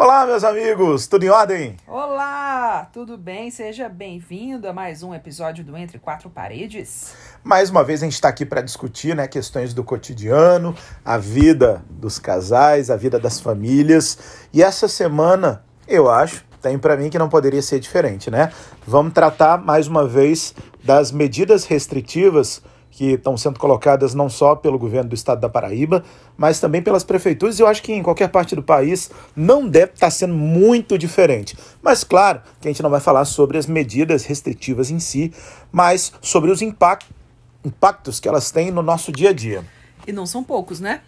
Olá, 0.00 0.24
meus 0.24 0.44
amigos, 0.44 1.08
tudo 1.08 1.24
em 1.24 1.28
ordem? 1.28 1.76
Olá, 1.84 2.88
tudo 2.92 3.18
bem? 3.18 3.50
Seja 3.50 3.88
bem-vindo 3.88 4.68
a 4.68 4.72
mais 4.72 5.02
um 5.02 5.12
episódio 5.12 5.64
do 5.64 5.76
Entre 5.76 5.98
Quatro 5.98 6.30
Paredes. 6.30 7.12
Mais 7.42 7.68
uma 7.68 7.82
vez 7.82 8.00
a 8.00 8.06
gente 8.06 8.12
está 8.12 8.28
aqui 8.28 8.46
para 8.46 8.60
discutir 8.60 9.16
né, 9.16 9.26
questões 9.26 9.74
do 9.74 9.82
cotidiano, 9.82 10.72
a 11.04 11.18
vida 11.18 11.82
dos 11.90 12.16
casais, 12.16 12.90
a 12.90 12.96
vida 12.96 13.18
das 13.18 13.40
famílias. 13.40 14.46
E 14.52 14.62
essa 14.62 14.86
semana, 14.86 15.64
eu 15.88 16.08
acho, 16.08 16.44
tem 16.62 16.78
para 16.78 16.96
mim 16.96 17.10
que 17.10 17.18
não 17.18 17.28
poderia 17.28 17.60
ser 17.60 17.80
diferente, 17.80 18.30
né? 18.30 18.52
Vamos 18.86 19.12
tratar 19.12 19.58
mais 19.58 19.88
uma 19.88 20.06
vez 20.06 20.54
das 20.84 21.10
medidas 21.10 21.64
restritivas 21.64 22.62
que 22.90 23.12
estão 23.12 23.36
sendo 23.36 23.58
colocadas 23.58 24.14
não 24.14 24.28
só 24.28 24.56
pelo 24.56 24.78
governo 24.78 25.10
do 25.10 25.14
estado 25.14 25.40
da 25.40 25.48
Paraíba, 25.48 26.02
mas 26.36 26.58
também 26.58 26.82
pelas 26.82 27.04
prefeituras, 27.04 27.58
e 27.58 27.62
eu 27.62 27.66
acho 27.66 27.82
que 27.82 27.92
em 27.92 28.02
qualquer 28.02 28.28
parte 28.28 28.56
do 28.56 28.62
país 28.62 29.10
não 29.36 29.68
deve 29.68 29.92
estar 29.92 30.10
sendo 30.10 30.34
muito 30.34 30.98
diferente. 30.98 31.56
Mas 31.80 32.02
claro 32.02 32.40
que 32.60 32.66
a 32.66 32.70
gente 32.70 32.82
não 32.82 32.90
vai 32.90 33.00
falar 33.00 33.24
sobre 33.24 33.56
as 33.56 33.66
medidas 33.66 34.24
restritivas 34.24 34.90
em 34.90 34.98
si, 34.98 35.32
mas 35.70 36.12
sobre 36.20 36.50
os 36.50 36.60
impactos 36.62 38.20
que 38.20 38.28
elas 38.28 38.50
têm 38.50 38.70
no 38.70 38.82
nosso 38.82 39.12
dia 39.12 39.30
a 39.30 39.32
dia. 39.32 39.64
E 40.06 40.12
não 40.12 40.26
são 40.26 40.42
poucos, 40.42 40.80
né? 40.80 41.02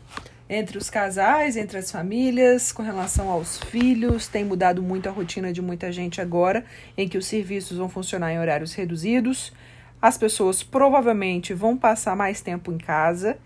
Entre 0.49 0.77
os 0.77 0.91
casais, 0.91 1.57
entre 1.57 1.79
as 1.79 1.91
famílias, 1.93 2.73
com 2.73 2.83
relação 2.83 3.31
aos 3.31 3.59
filhos, 3.59 4.27
tem 4.27 4.45
mudado 4.45 4.83
muito 4.83 5.09
a 5.09 5.13
rotina 5.13 5.53
de 5.53 5.63
muita 5.63 5.93
gente 5.93 6.21
agora, 6.21 6.65
em 6.97 7.09
que 7.09 7.17
os 7.17 7.27
serviços 7.27 7.79
vão 7.79 7.89
funcionar 7.89 8.33
em 8.33 8.39
horários 8.39 8.75
reduzidos 8.75 9.53
as 10.01 10.17
pessoas 10.17 10.63
provavelmente 10.63 11.53
vão 11.53 11.77
passar 11.77 12.17
mais 12.17 12.41
tempo 12.41 12.73
em 12.73 12.79
casa 12.79 13.39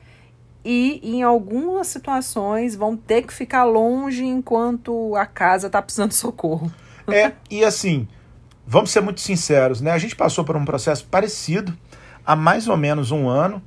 e 0.65 1.01
em 1.03 1.23
algumas 1.23 1.89
situações 1.89 2.75
vão 2.75 2.97
ter 2.97 3.23
que 3.23 3.35
ficar 3.35 3.65
longe 3.65 4.25
enquanto 4.25 5.15
a 5.17 5.27
casa 5.27 5.67
está 5.67 5.83
precisando 5.83 6.11
de 6.11 6.17
socorro. 6.17 6.73
É, 7.07 7.33
e 7.51 7.65
assim, 7.65 8.09
vamos 8.67 8.91
ser 8.91 9.01
muito 9.01 9.21
sinceros, 9.21 9.81
né? 9.81 9.91
A 9.91 9.99
gente 9.99 10.17
passou 10.17 10.45
por 10.45 10.57
um 10.57 10.65
processo 10.65 11.05
parecido 11.07 11.77
há 12.25 12.35
mais 12.35 12.67
ou 12.67 12.77
menos 12.77 13.11
um 13.11 13.29
ano, 13.29 13.63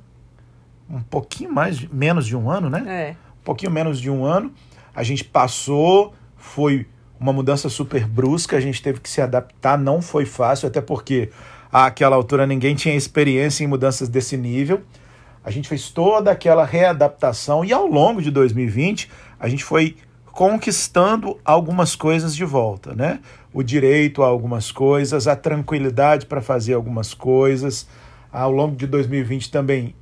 um 0.90 1.00
pouquinho 1.00 1.52
mais, 1.52 1.86
menos 1.88 2.26
de 2.26 2.36
um 2.36 2.50
ano, 2.50 2.68
né? 2.68 2.84
É. 2.86 3.16
Um 3.40 3.44
pouquinho 3.44 3.70
menos 3.70 4.00
de 4.00 4.10
um 4.10 4.24
ano. 4.24 4.52
A 4.94 5.02
gente 5.04 5.22
passou, 5.22 6.14
foi 6.36 6.88
uma 7.20 7.32
mudança 7.32 7.68
super 7.68 8.06
brusca, 8.06 8.56
a 8.56 8.60
gente 8.60 8.82
teve 8.82 9.00
que 9.00 9.08
se 9.08 9.20
adaptar, 9.20 9.78
não 9.78 10.00
foi 10.02 10.24
fácil, 10.24 10.66
até 10.66 10.80
porque 10.80 11.30
àquela 11.72 12.16
altura 12.16 12.46
ninguém 12.46 12.74
tinha 12.74 12.94
experiência 12.94 13.64
em 13.64 13.66
mudanças 13.66 14.08
desse 14.08 14.36
nível. 14.36 14.82
A 15.44 15.50
gente 15.50 15.68
fez 15.68 15.90
toda 15.90 16.30
aquela 16.30 16.64
readaptação 16.64 17.64
e 17.64 17.72
ao 17.72 17.86
longo 17.86 18.20
de 18.20 18.30
2020 18.30 19.10
a 19.38 19.48
gente 19.48 19.64
foi 19.64 19.96
conquistando 20.26 21.38
algumas 21.44 21.96
coisas 21.96 22.34
de 22.34 22.44
volta, 22.44 22.94
né? 22.94 23.20
O 23.52 23.62
direito 23.62 24.22
a 24.22 24.26
algumas 24.26 24.70
coisas, 24.70 25.26
a 25.26 25.34
tranquilidade 25.34 26.26
para 26.26 26.40
fazer 26.40 26.74
algumas 26.74 27.14
coisas. 27.14 27.88
Ao 28.30 28.50
longo 28.50 28.76
de 28.76 28.86
2020 28.86 29.50
também 29.50 29.94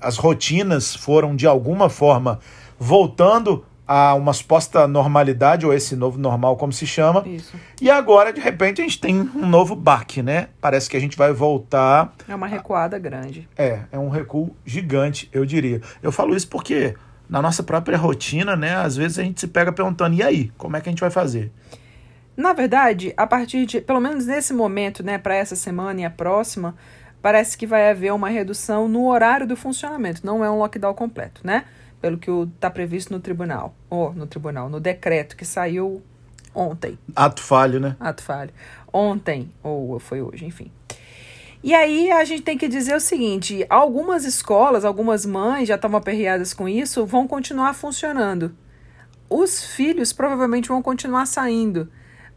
as 0.00 0.16
rotinas 0.16 0.94
foram 0.94 1.34
de 1.34 1.46
alguma 1.46 1.88
forma 1.88 2.38
voltando 2.78 3.64
a 3.88 4.14
uma 4.14 4.34
suposta 4.34 4.86
normalidade, 4.86 5.64
ou 5.64 5.72
esse 5.72 5.96
novo 5.96 6.18
normal, 6.18 6.58
como 6.58 6.70
se 6.70 6.86
chama. 6.86 7.26
Isso. 7.26 7.56
E 7.80 7.90
agora, 7.90 8.30
de 8.34 8.40
repente, 8.40 8.82
a 8.82 8.84
gente 8.84 9.00
tem 9.00 9.18
um 9.18 9.46
novo 9.46 9.74
baque, 9.74 10.22
né? 10.22 10.48
Parece 10.60 10.90
que 10.90 10.96
a 10.96 11.00
gente 11.00 11.16
vai 11.16 11.32
voltar. 11.32 12.12
É 12.28 12.34
uma 12.34 12.46
recuada 12.46 12.98
grande. 12.98 13.48
É, 13.56 13.80
é 13.90 13.98
um 13.98 14.10
recuo 14.10 14.54
gigante, 14.66 15.30
eu 15.32 15.46
diria. 15.46 15.80
Eu 16.02 16.12
falo 16.12 16.36
isso 16.36 16.48
porque 16.48 16.94
na 17.26 17.40
nossa 17.40 17.62
própria 17.62 17.96
rotina, 17.96 18.54
né? 18.54 18.76
Às 18.76 18.94
vezes 18.94 19.18
a 19.18 19.22
gente 19.22 19.40
se 19.40 19.48
pega 19.48 19.72
perguntando, 19.72 20.14
e 20.14 20.22
aí, 20.22 20.52
como 20.58 20.76
é 20.76 20.82
que 20.82 20.90
a 20.90 20.92
gente 20.92 21.00
vai 21.00 21.10
fazer? 21.10 21.50
Na 22.36 22.52
verdade, 22.52 23.14
a 23.16 23.26
partir 23.26 23.64
de, 23.64 23.80
pelo 23.80 24.00
menos 24.00 24.26
nesse 24.26 24.52
momento, 24.52 25.02
né, 25.02 25.16
para 25.16 25.34
essa 25.34 25.56
semana 25.56 26.02
e 26.02 26.04
a 26.04 26.10
próxima, 26.10 26.74
parece 27.22 27.56
que 27.56 27.66
vai 27.66 27.90
haver 27.90 28.12
uma 28.12 28.28
redução 28.28 28.86
no 28.86 29.08
horário 29.08 29.46
do 29.46 29.56
funcionamento. 29.56 30.24
Não 30.24 30.44
é 30.44 30.50
um 30.50 30.58
lockdown 30.58 30.94
completo, 30.94 31.40
né? 31.42 31.64
Pelo 32.00 32.18
que 32.18 32.30
está 32.30 32.70
previsto 32.70 33.12
no 33.12 33.20
tribunal, 33.20 33.74
ou 33.90 34.12
no 34.12 34.26
tribunal, 34.26 34.68
no 34.68 34.80
decreto 34.80 35.36
que 35.36 35.44
saiu 35.44 36.02
ontem. 36.54 36.98
Ato 37.14 37.42
falho, 37.42 37.80
né? 37.80 37.96
Ato 37.98 38.22
falho. 38.22 38.50
Ontem, 38.92 39.50
ou 39.62 39.98
foi 39.98 40.22
hoje, 40.22 40.44
enfim. 40.44 40.70
E 41.62 41.74
aí 41.74 42.10
a 42.10 42.24
gente 42.24 42.42
tem 42.42 42.56
que 42.56 42.68
dizer 42.68 42.94
o 42.94 43.00
seguinte: 43.00 43.66
algumas 43.68 44.24
escolas, 44.24 44.84
algumas 44.84 45.26
mães 45.26 45.68
já 45.68 45.74
estavam 45.74 45.98
aperreadas 45.98 46.54
com 46.54 46.68
isso, 46.68 47.04
vão 47.04 47.26
continuar 47.26 47.74
funcionando. 47.74 48.54
Os 49.28 49.62
filhos 49.64 50.12
provavelmente 50.12 50.68
vão 50.68 50.80
continuar 50.80 51.26
saindo. 51.26 51.90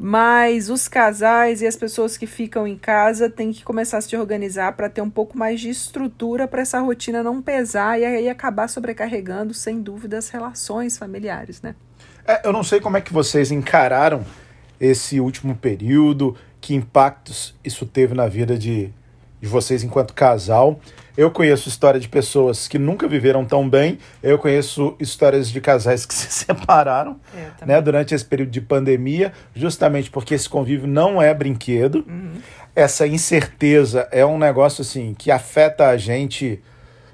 Mas 0.03 0.67
os 0.71 0.87
casais 0.87 1.61
e 1.61 1.67
as 1.67 1.75
pessoas 1.75 2.17
que 2.17 2.25
ficam 2.25 2.67
em 2.67 2.75
casa 2.75 3.29
têm 3.29 3.53
que 3.53 3.63
começar 3.63 3.99
a 3.99 4.01
se 4.01 4.17
organizar 4.17 4.75
para 4.75 4.89
ter 4.89 4.99
um 4.99 5.09
pouco 5.11 5.37
mais 5.37 5.61
de 5.61 5.69
estrutura 5.69 6.47
para 6.47 6.63
essa 6.63 6.79
rotina 6.79 7.21
não 7.21 7.39
pesar 7.39 7.99
e 7.99 8.05
aí 8.05 8.27
acabar 8.27 8.67
sobrecarregando, 8.67 9.53
sem 9.53 9.79
dúvida, 9.79 10.17
as 10.17 10.27
relações 10.29 10.97
familiares, 10.97 11.61
né? 11.61 11.75
É, 12.25 12.47
eu 12.47 12.51
não 12.51 12.63
sei 12.63 12.81
como 12.81 12.97
é 12.97 13.01
que 13.01 13.13
vocês 13.13 13.51
encararam 13.51 14.25
esse 14.79 15.19
último 15.19 15.55
período, 15.55 16.35
que 16.59 16.73
impactos 16.73 17.53
isso 17.63 17.85
teve 17.85 18.15
na 18.15 18.25
vida 18.25 18.57
de, 18.57 18.91
de 19.39 19.47
vocês 19.47 19.83
enquanto 19.83 20.15
casal. 20.15 20.79
Eu 21.17 21.29
conheço 21.29 21.67
história 21.67 21.99
de 21.99 22.07
pessoas 22.07 22.67
que 22.67 22.79
nunca 22.79 23.07
viveram 23.07 23.43
tão 23.45 23.67
bem. 23.67 23.99
Eu 24.23 24.37
conheço 24.37 24.95
histórias 24.99 25.49
de 25.49 25.59
casais 25.59 26.05
que 26.05 26.13
se 26.15 26.31
separaram 26.31 27.19
é, 27.35 27.65
né, 27.65 27.81
durante 27.81 28.15
esse 28.15 28.25
período 28.25 28.51
de 28.51 28.61
pandemia, 28.61 29.33
justamente 29.53 30.09
porque 30.09 30.33
esse 30.33 30.47
convívio 30.47 30.87
não 30.87 31.21
é 31.21 31.33
brinquedo. 31.33 32.05
Uhum. 32.07 32.33
Essa 32.75 33.05
incerteza 33.05 34.07
é 34.11 34.25
um 34.25 34.37
negócio 34.37 34.81
assim 34.81 35.13
que 35.13 35.29
afeta 35.29 35.87
a 35.87 35.97
gente 35.97 36.61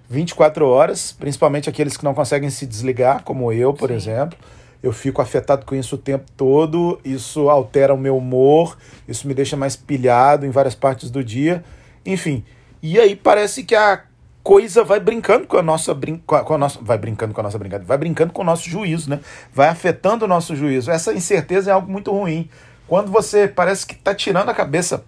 24 0.10 0.66
horas, 0.68 1.12
principalmente 1.12 1.70
aqueles 1.70 1.98
que 1.98 2.04
não 2.04 2.14
conseguem 2.14 2.50
se 2.50 2.66
desligar, 2.66 3.24
como 3.24 3.52
eu, 3.52 3.74
por 3.74 3.90
Sim. 3.90 3.96
exemplo. 3.96 4.38
Eu 4.82 4.94
fico 4.94 5.22
afetado 5.22 5.66
com 5.66 5.76
isso 5.76 5.96
o 5.96 5.98
tempo 5.98 6.26
todo, 6.38 7.00
isso 7.04 7.50
altera 7.50 7.94
o 7.94 7.98
meu 7.98 8.16
humor, 8.16 8.78
isso 9.08 9.28
me 9.28 9.34
deixa 9.34 9.58
mais 9.58 9.76
pilhado 9.76 10.46
em 10.46 10.52
várias 10.52 10.76
partes 10.76 11.10
do 11.10 11.24
dia. 11.24 11.64
Enfim, 12.06 12.46
e 12.94 13.00
aí 13.00 13.16
parece 13.16 13.64
que 13.64 13.76
a 13.76 14.04
coisa 14.44 14.82
vai 14.82 15.00
brincando 15.00 15.46
com 15.46 15.58
a 15.58 15.62
nossa 15.62 15.94
brin 15.94 16.22
com 16.26 16.54
a, 16.54 16.58
nossa 16.58 16.80
vai 16.82 16.98
brincando 16.98 17.34
com 17.34 17.42
a 17.42 17.44
nossa 17.44 17.58
brincadeira, 17.58 17.86
vai 17.86 17.98
brincando 17.98 18.32
com 18.32 18.42
o 18.42 18.46
nosso 18.46 18.70
juízo, 18.70 19.10
né? 19.10 19.20
Vai 19.54 19.68
afetando 19.68 20.24
o 20.24 20.28
nosso 20.28 20.56
juízo. 20.56 20.90
Essa 20.90 21.14
incerteza 21.14 21.70
é 21.70 21.74
algo 21.74 21.92
muito 21.92 22.12
ruim. 22.12 22.50
Quando 22.88 23.12
você 23.12 23.46
parece 23.46 23.86
que 23.86 23.94
está 23.94 24.16
tirando 24.16 24.48
a 24.48 24.54
cabeça 24.54 25.04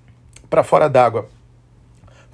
para 0.49 0.61
fora 0.61 0.89
d'água 0.89 1.29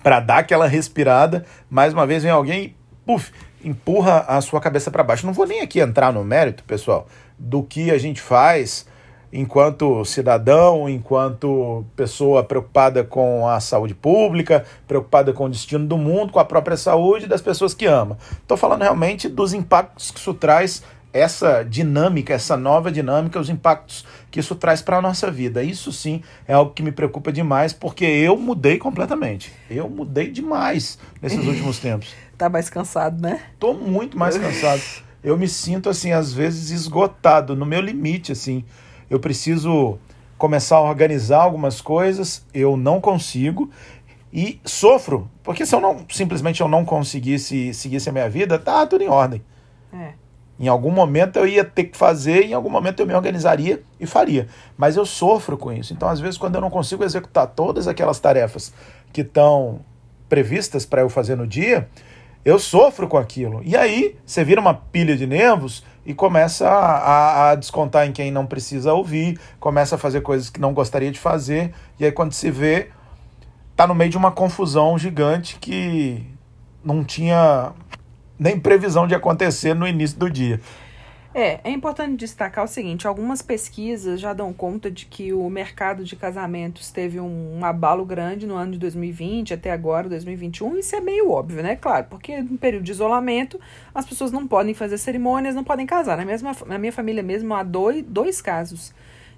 para 0.01 0.19
dar 0.19 0.39
aquela 0.39 0.65
respirada, 0.65 1.45
mais 1.69 1.93
uma 1.93 2.07
vez 2.07 2.23
vem 2.23 2.31
alguém 2.31 2.63
e 2.63 2.75
puf, 3.05 3.31
empurra 3.63 4.25
a 4.27 4.41
sua 4.41 4.59
cabeça 4.59 4.89
para 4.89 5.03
baixo. 5.03 5.27
Não 5.27 5.33
vou 5.33 5.45
nem 5.45 5.61
aqui 5.61 5.79
entrar 5.79 6.11
no 6.11 6.23
mérito, 6.23 6.63
pessoal, 6.63 7.07
do 7.37 7.61
que 7.61 7.91
a 7.91 7.99
gente 7.99 8.19
faz 8.19 8.87
enquanto 9.35 10.05
cidadão, 10.05 10.87
enquanto 10.87 11.85
pessoa 11.93 12.41
preocupada 12.41 13.03
com 13.03 13.47
a 13.47 13.59
saúde 13.59 13.93
pública, 13.93 14.63
preocupada 14.87 15.33
com 15.33 15.45
o 15.45 15.49
destino 15.49 15.85
do 15.85 15.97
mundo, 15.97 16.31
com 16.31 16.39
a 16.39 16.45
própria 16.45 16.77
saúde 16.77 17.27
das 17.27 17.41
pessoas 17.41 17.73
que 17.73 17.85
ama. 17.85 18.17
Estou 18.31 18.55
falando 18.55 18.83
realmente 18.83 19.27
dos 19.27 19.53
impactos 19.53 20.09
que 20.09 20.19
isso 20.19 20.33
traz, 20.33 20.83
essa 21.11 21.63
dinâmica, 21.63 22.33
essa 22.33 22.57
nova 22.57 22.91
dinâmica, 22.91 23.39
os 23.39 23.49
impactos 23.49 24.05
que 24.31 24.39
isso 24.39 24.55
traz 24.55 24.81
para 24.81 24.97
a 24.97 25.01
nossa 25.01 25.29
vida. 25.29 25.63
Isso 25.63 25.91
sim 25.91 26.21
é 26.47 26.53
algo 26.53 26.71
que 26.71 26.83
me 26.83 26.91
preocupa 26.91 27.31
demais, 27.31 27.73
porque 27.73 28.05
eu 28.05 28.37
mudei 28.37 28.77
completamente. 28.77 29.51
Eu 29.69 29.89
mudei 29.89 30.29
demais 30.29 30.97
nesses 31.21 31.45
últimos 31.45 31.79
tempos. 31.79 32.13
Tá 32.37 32.49
mais 32.49 32.69
cansado, 32.69 33.21
né? 33.21 33.43
Tô 33.57 33.73
muito 33.73 34.19
mais 34.19 34.37
cansado. 34.37 34.81
Eu 35.23 35.37
me 35.37 35.47
sinto 35.47 35.89
assim, 35.89 36.11
às 36.11 36.33
vezes 36.33 36.69
esgotado, 36.69 37.55
no 37.55 37.65
meu 37.65 37.79
limite, 37.79 38.33
assim 38.33 38.65
eu 39.09 39.19
preciso 39.19 39.97
começar 40.37 40.77
a 40.77 40.81
organizar 40.81 41.41
algumas 41.41 41.81
coisas, 41.81 42.45
eu 42.53 42.75
não 42.75 42.99
consigo 42.99 43.69
e 44.33 44.59
sofro, 44.65 45.29
porque 45.41 45.65
se 45.65 45.73
eu 45.73 45.79
não 45.79 46.05
simplesmente 46.09 46.59
eu 46.59 46.67
não 46.67 46.83
conseguisse 46.83 47.73
seguir 47.73 48.01
a 48.07 48.11
minha 48.11 48.29
vida, 48.29 48.59
tá 48.59 48.85
tudo 48.85 49.03
em 49.03 49.07
ordem. 49.07 49.41
É. 49.93 50.13
Em 50.59 50.67
algum 50.67 50.91
momento 50.91 51.37
eu 51.37 51.47
ia 51.47 51.63
ter 51.63 51.85
que 51.85 51.97
fazer, 51.97 52.43
em 52.43 52.53
algum 52.53 52.69
momento 52.69 52.99
eu 52.99 53.07
me 53.07 53.13
organizaria 53.13 53.83
e 53.99 54.05
faria. 54.05 54.47
Mas 54.77 54.95
eu 54.95 55.05
sofro 55.05 55.57
com 55.57 55.71
isso. 55.71 55.93
Então, 55.93 56.07
às 56.07 56.19
vezes, 56.19 56.37
quando 56.37 56.55
eu 56.55 56.61
não 56.61 56.69
consigo 56.69 57.03
executar 57.03 57.47
todas 57.47 57.87
aquelas 57.87 58.19
tarefas 58.19 58.73
que 59.11 59.21
estão 59.21 59.81
previstas 60.29 60.85
para 60.85 61.01
eu 61.01 61.09
fazer 61.09 61.35
no 61.35 61.45
dia, 61.45 61.89
eu 62.45 62.59
sofro 62.59 63.07
com 63.07 63.17
aquilo. 63.17 63.61
E 63.65 63.75
aí, 63.75 64.15
você 64.23 64.43
vira 64.43 64.61
uma 64.61 64.75
pilha 64.75 65.17
de 65.17 65.25
nervos 65.25 65.83
e 66.05 66.13
começa 66.13 66.69
a, 66.69 67.49
a, 67.49 67.55
descontar 67.55 68.05
em 68.07 68.11
quem 68.11 68.29
não 68.29 68.45
precisa 68.45 68.93
ouvir, 68.93 69.39
começa 69.59 69.95
a 69.95 69.97
fazer 69.97 70.21
coisas 70.21 70.51
que 70.51 70.61
não 70.61 70.71
gostaria 70.71 71.11
de 71.11 71.17
fazer, 71.17 71.73
e 71.99 72.05
aí 72.05 72.11
quando 72.11 72.33
se 72.33 72.51
vê, 72.51 72.89
tá 73.75 73.87
no 73.87 73.95
meio 73.95 74.11
de 74.11 74.17
uma 74.17 74.31
confusão 74.31 74.95
gigante 74.99 75.57
que 75.59 76.23
não 76.83 77.03
tinha 77.03 77.73
nem 78.37 78.59
previsão 78.59 79.07
de 79.07 79.15
acontecer 79.15 79.73
no 79.73 79.87
início 79.87 80.19
do 80.19 80.29
dia. 80.29 80.61
É, 81.37 81.59
é 81.65 81.69
importante 81.69 82.15
destacar 82.15 82.63
o 82.63 82.67
seguinte: 82.67 83.05
algumas 83.05 83.41
pesquisas 83.41 84.21
já 84.21 84.31
dão 84.31 84.53
conta 84.53 84.89
de 84.89 85.05
que 85.05 85.33
o 85.33 85.49
mercado 85.49 86.01
de 86.05 86.15
casamentos 86.15 86.91
teve 86.91 87.19
um, 87.19 87.59
um 87.59 87.65
abalo 87.65 88.05
grande 88.05 88.47
no 88.47 88.55
ano 88.55 88.71
de 88.71 88.79
2020 88.79 89.53
até 89.53 89.69
agora, 89.69 90.07
2021. 90.07 90.77
Isso 90.77 90.95
é 90.95 91.01
meio 91.01 91.29
óbvio, 91.29 91.61
né? 91.61 91.75
Claro, 91.75 92.07
porque 92.09 92.41
no 92.41 92.57
período 92.57 92.85
de 92.85 92.91
isolamento 92.93 93.59
as 93.93 94.05
pessoas 94.05 94.31
não 94.31 94.47
podem 94.47 94.73
fazer 94.73 94.97
cerimônias, 94.97 95.53
não 95.53 95.63
podem 95.63 95.85
casar. 95.85 96.15
Na, 96.15 96.23
mesma, 96.23 96.55
na 96.67 96.77
minha 96.77 96.93
família 96.93 97.21
mesmo 97.21 97.53
há 97.53 97.63
dois, 97.63 98.01
dois 98.01 98.41
casos 98.41 98.93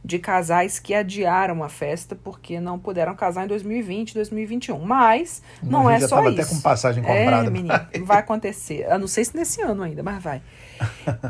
de 0.08 0.18
casais 0.18 0.80
que 0.80 0.94
adiaram 0.94 1.62
a 1.62 1.68
festa 1.68 2.16
porque 2.16 2.62
não 2.62 2.80
puderam 2.80 3.14
casar 3.14 3.44
em 3.44 3.48
2020, 3.48 4.14
2021. 4.14 4.80
Mas 4.80 5.44
não 5.62 5.90
é 5.90 6.00
já 6.00 6.08
só 6.08 6.22
isso. 6.22 6.42
até 6.42 6.46
com 6.46 6.62
passagem 6.62 7.04
comprada. 7.04 7.48
É, 7.48 7.50
menino, 7.50 7.88
vai 8.06 8.20
acontecer. 8.20 8.88
Eu 8.90 8.98
não 8.98 9.08
sei 9.08 9.26
se 9.26 9.36
nesse 9.36 9.62
ano 9.62 9.84
ainda, 9.84 10.02
mas 10.02 10.24
vai. 10.24 10.42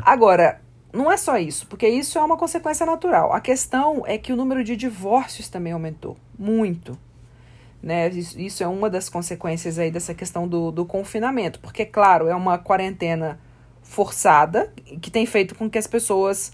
Agora, 0.04 0.60
não 0.92 1.10
é 1.10 1.16
só 1.16 1.36
isso, 1.36 1.66
porque 1.66 1.88
isso 1.88 2.18
é 2.18 2.24
uma 2.24 2.36
consequência 2.36 2.86
natural. 2.86 3.32
A 3.32 3.40
questão 3.40 4.04
é 4.06 4.16
que 4.16 4.32
o 4.32 4.36
número 4.36 4.62
de 4.62 4.76
divórcios 4.76 5.48
também 5.48 5.72
aumentou 5.72 6.16
muito. 6.38 6.96
Né? 7.82 8.08
Isso, 8.10 8.40
isso 8.40 8.62
é 8.62 8.68
uma 8.68 8.88
das 8.88 9.08
consequências 9.08 9.76
aí 9.76 9.90
dessa 9.90 10.14
questão 10.14 10.46
do, 10.46 10.70
do 10.70 10.86
confinamento, 10.86 11.58
porque, 11.58 11.84
claro, 11.84 12.28
é 12.28 12.34
uma 12.34 12.58
quarentena 12.58 13.40
forçada 13.82 14.72
que 15.02 15.10
tem 15.10 15.26
feito 15.26 15.56
com 15.56 15.68
que 15.68 15.78
as 15.78 15.86
pessoas 15.86 16.52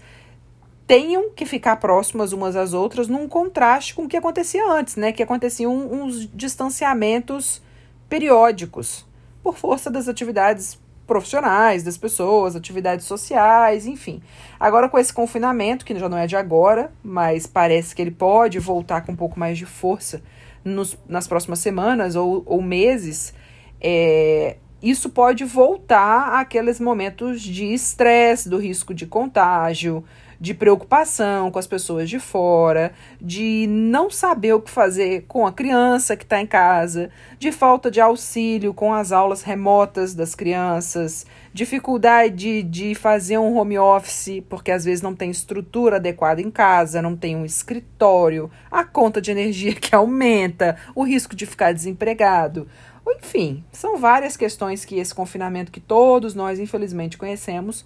tenham 0.87 1.31
que 1.31 1.45
ficar 1.45 1.77
próximas 1.77 2.31
umas 2.31 2.55
às 2.55 2.73
outras 2.73 3.07
num 3.07 3.27
contraste 3.27 3.95
com 3.95 4.03
o 4.03 4.07
que 4.07 4.17
acontecia 4.17 4.69
antes, 4.71 4.95
né? 4.95 5.11
Que 5.11 5.23
aconteciam 5.23 5.73
uns 5.73 6.29
distanciamentos 6.33 7.61
periódicos 8.07 9.05
por 9.41 9.57
força 9.57 9.89
das 9.89 10.07
atividades 10.07 10.79
profissionais 11.05 11.83
das 11.83 11.97
pessoas, 11.97 12.55
atividades 12.55 13.05
sociais, 13.05 13.85
enfim. 13.85 14.21
Agora 14.59 14.89
com 14.89 14.97
esse 14.97 15.13
confinamento, 15.13 15.85
que 15.85 15.97
já 15.97 16.09
não 16.09 16.17
é 16.17 16.27
de 16.27 16.35
agora, 16.35 16.91
mas 17.03 17.45
parece 17.45 17.95
que 17.95 18.01
ele 18.01 18.11
pode 18.11 18.59
voltar 18.59 19.01
com 19.05 19.11
um 19.11 19.15
pouco 19.15 19.39
mais 19.39 19.57
de 19.57 19.65
força 19.65 20.21
nos, 20.63 20.97
nas 21.07 21.27
próximas 21.27 21.59
semanas 21.59 22.15
ou, 22.15 22.41
ou 22.45 22.61
meses, 22.61 23.33
é, 23.79 24.57
isso 24.81 25.09
pode 25.09 25.43
voltar 25.43 26.39
àqueles 26.39 26.79
momentos 26.79 27.41
de 27.41 27.73
estresse, 27.73 28.49
do 28.49 28.57
risco 28.57 28.93
de 28.93 29.05
contágio, 29.05 30.03
de 30.39 30.53
preocupação 30.53 31.49
com 31.49 31.59
as 31.59 31.67
pessoas 31.67 32.09
de 32.09 32.19
fora, 32.19 32.91
de 33.19 33.65
não 33.67 34.09
saber 34.09 34.53
o 34.53 34.61
que 34.61 34.69
fazer 34.69 35.25
com 35.27 35.47
a 35.47 35.51
criança 35.51 36.15
que 36.15 36.23
está 36.23 36.39
em 36.39 36.45
casa, 36.45 37.09
de 37.39 37.51
falta 37.51 37.89
de 37.89 38.01
auxílio 38.01 38.73
com 38.73 38.93
as 38.93 39.11
aulas 39.11 39.41
remotas 39.41 40.13
das 40.13 40.35
crianças, 40.35 41.25
dificuldade 41.53 42.63
de 42.63 42.93
fazer 42.95 43.37
um 43.37 43.57
home 43.57 43.79
office, 43.79 44.43
porque 44.49 44.71
às 44.71 44.85
vezes 44.85 45.01
não 45.01 45.15
tem 45.15 45.31
estrutura 45.31 45.95
adequada 45.95 46.41
em 46.41 46.51
casa, 46.51 47.01
não 47.01 47.15
tem 47.15 47.35
um 47.35 47.45
escritório, 47.45 48.51
a 48.69 48.83
conta 48.83 49.21
de 49.21 49.31
energia 49.31 49.73
que 49.75 49.95
aumenta, 49.95 50.77
o 50.93 51.03
risco 51.03 51.35
de 51.35 51.45
ficar 51.45 51.73
desempregado. 51.73 52.67
Enfim, 53.07 53.63
são 53.71 53.97
várias 53.97 54.35
questões 54.35 54.85
que 54.85 54.97
esse 54.97 55.13
confinamento 55.13 55.71
que 55.71 55.79
todos 55.79 56.33
nós, 56.33 56.59
infelizmente, 56.59 57.17
conhecemos, 57.17 57.85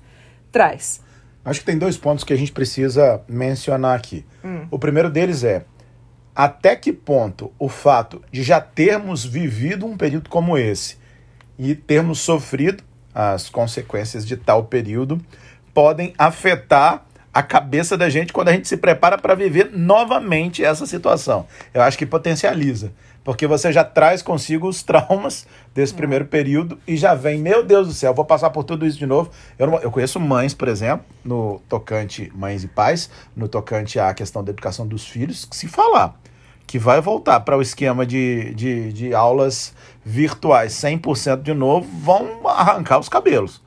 traz. 0.51 1.01
Acho 1.43 1.61
que 1.61 1.65
tem 1.65 1.77
dois 1.77 1.97
pontos 1.97 2.23
que 2.23 2.33
a 2.33 2.35
gente 2.35 2.51
precisa 2.51 3.21
mencionar 3.27 3.97
aqui. 3.97 4.25
Hum. 4.43 4.67
O 4.69 4.77
primeiro 4.77 5.09
deles 5.09 5.43
é 5.43 5.65
até 6.35 6.75
que 6.75 6.93
ponto 6.93 7.51
o 7.57 7.67
fato 7.67 8.21
de 8.31 8.43
já 8.43 8.61
termos 8.61 9.25
vivido 9.25 9.85
um 9.85 9.97
período 9.97 10.29
como 10.29 10.57
esse 10.57 10.97
e 11.57 11.75
termos 11.75 12.19
sofrido 12.19 12.83
as 13.13 13.49
consequências 13.49 14.25
de 14.25 14.37
tal 14.37 14.63
período 14.63 15.19
podem 15.73 16.13
afetar 16.17 17.05
a 17.33 17.43
cabeça 17.43 17.97
da 17.97 18.09
gente 18.09 18.33
quando 18.33 18.49
a 18.49 18.53
gente 18.53 18.67
se 18.67 18.77
prepara 18.77 19.17
para 19.17 19.35
viver 19.35 19.71
novamente 19.73 20.63
essa 20.63 20.85
situação. 20.85 21.45
Eu 21.73 21.81
acho 21.81 21.97
que 21.97 22.05
potencializa 22.05 22.91
porque 23.23 23.45
você 23.45 23.71
já 23.71 23.83
traz 23.83 24.21
consigo 24.21 24.67
os 24.67 24.81
traumas 24.81 25.45
desse 25.73 25.93
primeiro 25.93 26.25
período 26.25 26.79
e 26.87 26.97
já 26.97 27.13
vem, 27.13 27.37
meu 27.37 27.63
Deus 27.63 27.87
do 27.87 27.93
céu, 27.93 28.11
vou 28.11 28.25
passar 28.25 28.49
por 28.49 28.63
tudo 28.63 28.85
isso 28.87 28.97
de 28.97 29.05
novo. 29.05 29.29
Eu, 29.57 29.67
não, 29.67 29.79
eu 29.79 29.91
conheço 29.91 30.19
mães, 30.19 30.53
por 30.53 30.67
exemplo, 30.67 31.05
no 31.23 31.61
tocante 31.69 32.31
mães 32.33 32.63
e 32.63 32.67
pais, 32.67 33.09
no 33.35 33.47
tocante 33.47 33.99
à 33.99 34.13
questão 34.15 34.43
da 34.43 34.51
educação 34.51 34.87
dos 34.87 35.05
filhos, 35.05 35.45
que 35.45 35.55
se 35.55 35.67
falar 35.67 36.19
que 36.65 36.77
vai 36.77 37.01
voltar 37.01 37.39
para 37.39 37.57
o 37.57 37.61
esquema 37.63 38.05
de, 38.05 38.53
de, 38.53 38.93
de 38.93 39.13
aulas 39.13 39.73
virtuais 40.05 40.71
100% 40.73 41.41
de 41.41 41.53
novo, 41.53 41.87
vão 41.99 42.47
arrancar 42.47 42.99
os 42.99 43.09
cabelos. 43.09 43.61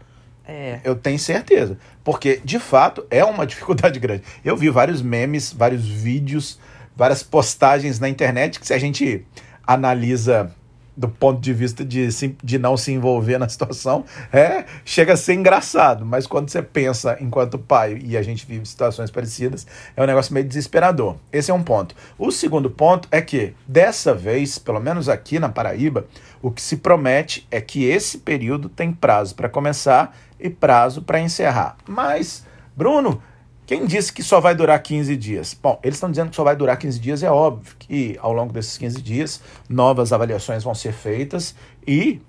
É. 0.47 0.81
Eu 0.85 0.94
tenho 0.94 1.19
certeza. 1.19 1.79
Porque, 2.04 2.40
de 2.44 2.58
fato, 2.58 3.06
é 3.10 3.25
uma 3.25 3.44
dificuldade 3.46 3.99
grande. 3.99 4.22
Eu 4.44 4.56
vi 4.56 4.70
vários 4.70 5.02
memes, 5.02 5.52
vários 5.52 5.87
vídeos, 5.87 6.58
várias 6.96 7.22
postagens 7.22 7.99
na 7.99 8.08
internet 8.08 8.60
que 8.60 8.66
se 8.66 8.75
a 8.75 8.78
gente 8.78 9.25
analisa 9.66 10.52
do 10.96 11.08
ponto 11.08 11.40
de 11.40 11.52
vista 11.52 11.84
de, 11.84 12.08
de 12.43 12.58
não 12.58 12.76
se 12.76 12.93
envolver 12.93 13.38
na 13.38 13.49
situação, 13.50 14.04
é, 14.32 14.64
chega 14.84 15.14
a 15.14 15.16
ser 15.16 15.34
engraçado, 15.34 16.04
mas 16.04 16.26
quando 16.26 16.50
você 16.50 16.62
pensa 16.62 17.16
enquanto 17.20 17.58
pai 17.58 18.00
e 18.04 18.16
a 18.16 18.22
gente 18.22 18.46
vive 18.46 18.66
situações 18.66 19.10
parecidas, 19.10 19.66
é 19.96 20.02
um 20.02 20.06
negócio 20.06 20.34
meio 20.34 20.46
desesperador. 20.46 21.16
Esse 21.32 21.50
é 21.50 21.54
um 21.54 21.62
ponto. 21.62 21.94
O 22.19 22.31
segundo 22.31 22.70
ponto 22.70 23.08
é 23.10 23.20
que, 23.20 23.54
dessa 23.66 24.14
vez, 24.14 24.58
pelo 24.58 24.81
menos 24.81 25.08
aqui 25.08 25.38
na 25.38 25.49
Paraíba, 25.49 26.06
o 26.40 26.50
que 26.50 26.60
se 26.60 26.76
promete 26.76 27.46
é 27.50 27.60
que 27.60 27.84
esse 27.84 28.19
período 28.19 28.69
tem 28.69 28.93
prazo 28.93 29.34
para 29.34 29.49
começar 29.49 30.14
e 30.43 30.50
prazo 30.50 31.03
para 31.03 31.21
encerrar. 31.21 31.77
Mas, 31.87 32.47
Bruno, 32.77 33.23
quem 33.65 33.87
disse 33.87 34.12
que 34.12 34.23
só 34.23 34.41
vai 34.41 34.55
durar 34.55 34.83
15 34.83 35.17
dias? 35.17 35.55
Bom, 35.61 35.79
eles 35.83 35.97
estão 35.97 36.11
dizendo 36.11 36.31
que 36.31 36.37
só 36.37 36.44
vai 36.44 36.56
durar 36.56 36.77
15 36.77 36.99
dias, 36.99 37.23
é 37.23 37.31
óbvio 37.31 37.75
que 37.79 38.19
ao 38.21 38.33
longo 38.33 38.53
desses 38.53 38.77
15 38.77 39.00
dias 39.00 39.41
novas 39.69 40.12
avaliações 40.12 40.65
vão 40.65 40.75
ser 40.75 40.93
feitas 40.93 41.55
e, 41.87 42.21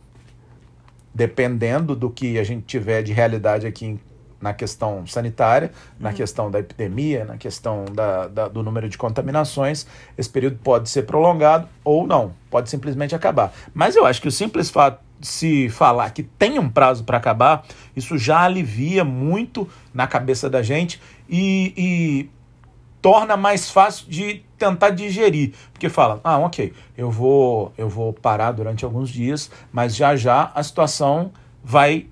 dependendo 1.13 1.95
do 1.95 2.09
que 2.09 2.37
a 2.37 2.43
gente 2.43 2.63
tiver 2.65 3.01
de 3.01 3.11
realidade 3.11 3.65
aqui 3.65 3.99
na 4.43 4.53
questão 4.53 5.07
sanitária, 5.07 5.71
na 5.97 6.09
uhum. 6.09 6.15
questão 6.15 6.51
da 6.51 6.59
epidemia, 6.59 7.23
na 7.23 7.37
questão 7.37 7.85
da, 7.85 8.27
da, 8.27 8.47
do 8.49 8.61
número 8.61 8.89
de 8.89 8.97
contaminações, 8.97 9.87
esse 10.17 10.29
período 10.29 10.59
pode 10.61 10.89
ser 10.89 11.03
prolongado 11.03 11.67
ou 11.83 12.05
não, 12.05 12.33
pode 12.51 12.69
simplesmente 12.69 13.15
acabar. 13.15 13.53
Mas 13.73 13.95
eu 13.95 14.05
acho 14.05 14.21
que 14.21 14.27
o 14.27 14.31
simples 14.31 14.69
fato 14.69 14.99
se 15.23 15.69
falar 15.69 16.11
que 16.11 16.21
tem 16.21 16.59
um 16.59 16.69
prazo 16.69 17.03
para 17.03 17.17
acabar, 17.17 17.63
isso 17.95 18.17
já 18.17 18.41
alivia 18.41 19.03
muito 19.03 19.67
na 19.93 20.05
cabeça 20.05 20.49
da 20.49 20.61
gente 20.61 21.01
e, 21.29 21.73
e, 21.75 22.29
torna 23.01 23.35
mais 23.35 23.69
fácil 23.69 24.07
de 24.09 24.45
tentar 24.57 24.91
digerir, 24.91 25.53
porque 25.73 25.89
fala, 25.89 26.21
ah, 26.23 26.37
ok, 26.37 26.71
eu 26.97 27.11
vou 27.11 27.73
eu 27.77 27.89
vou 27.89 28.13
parar 28.13 28.51
durante 28.51 28.85
alguns 28.85 29.09
dias, 29.09 29.51
mas 29.71 29.95
já 29.95 30.15
já 30.15 30.51
a 30.55 30.63
situação 30.63 31.31
vai 31.61 32.07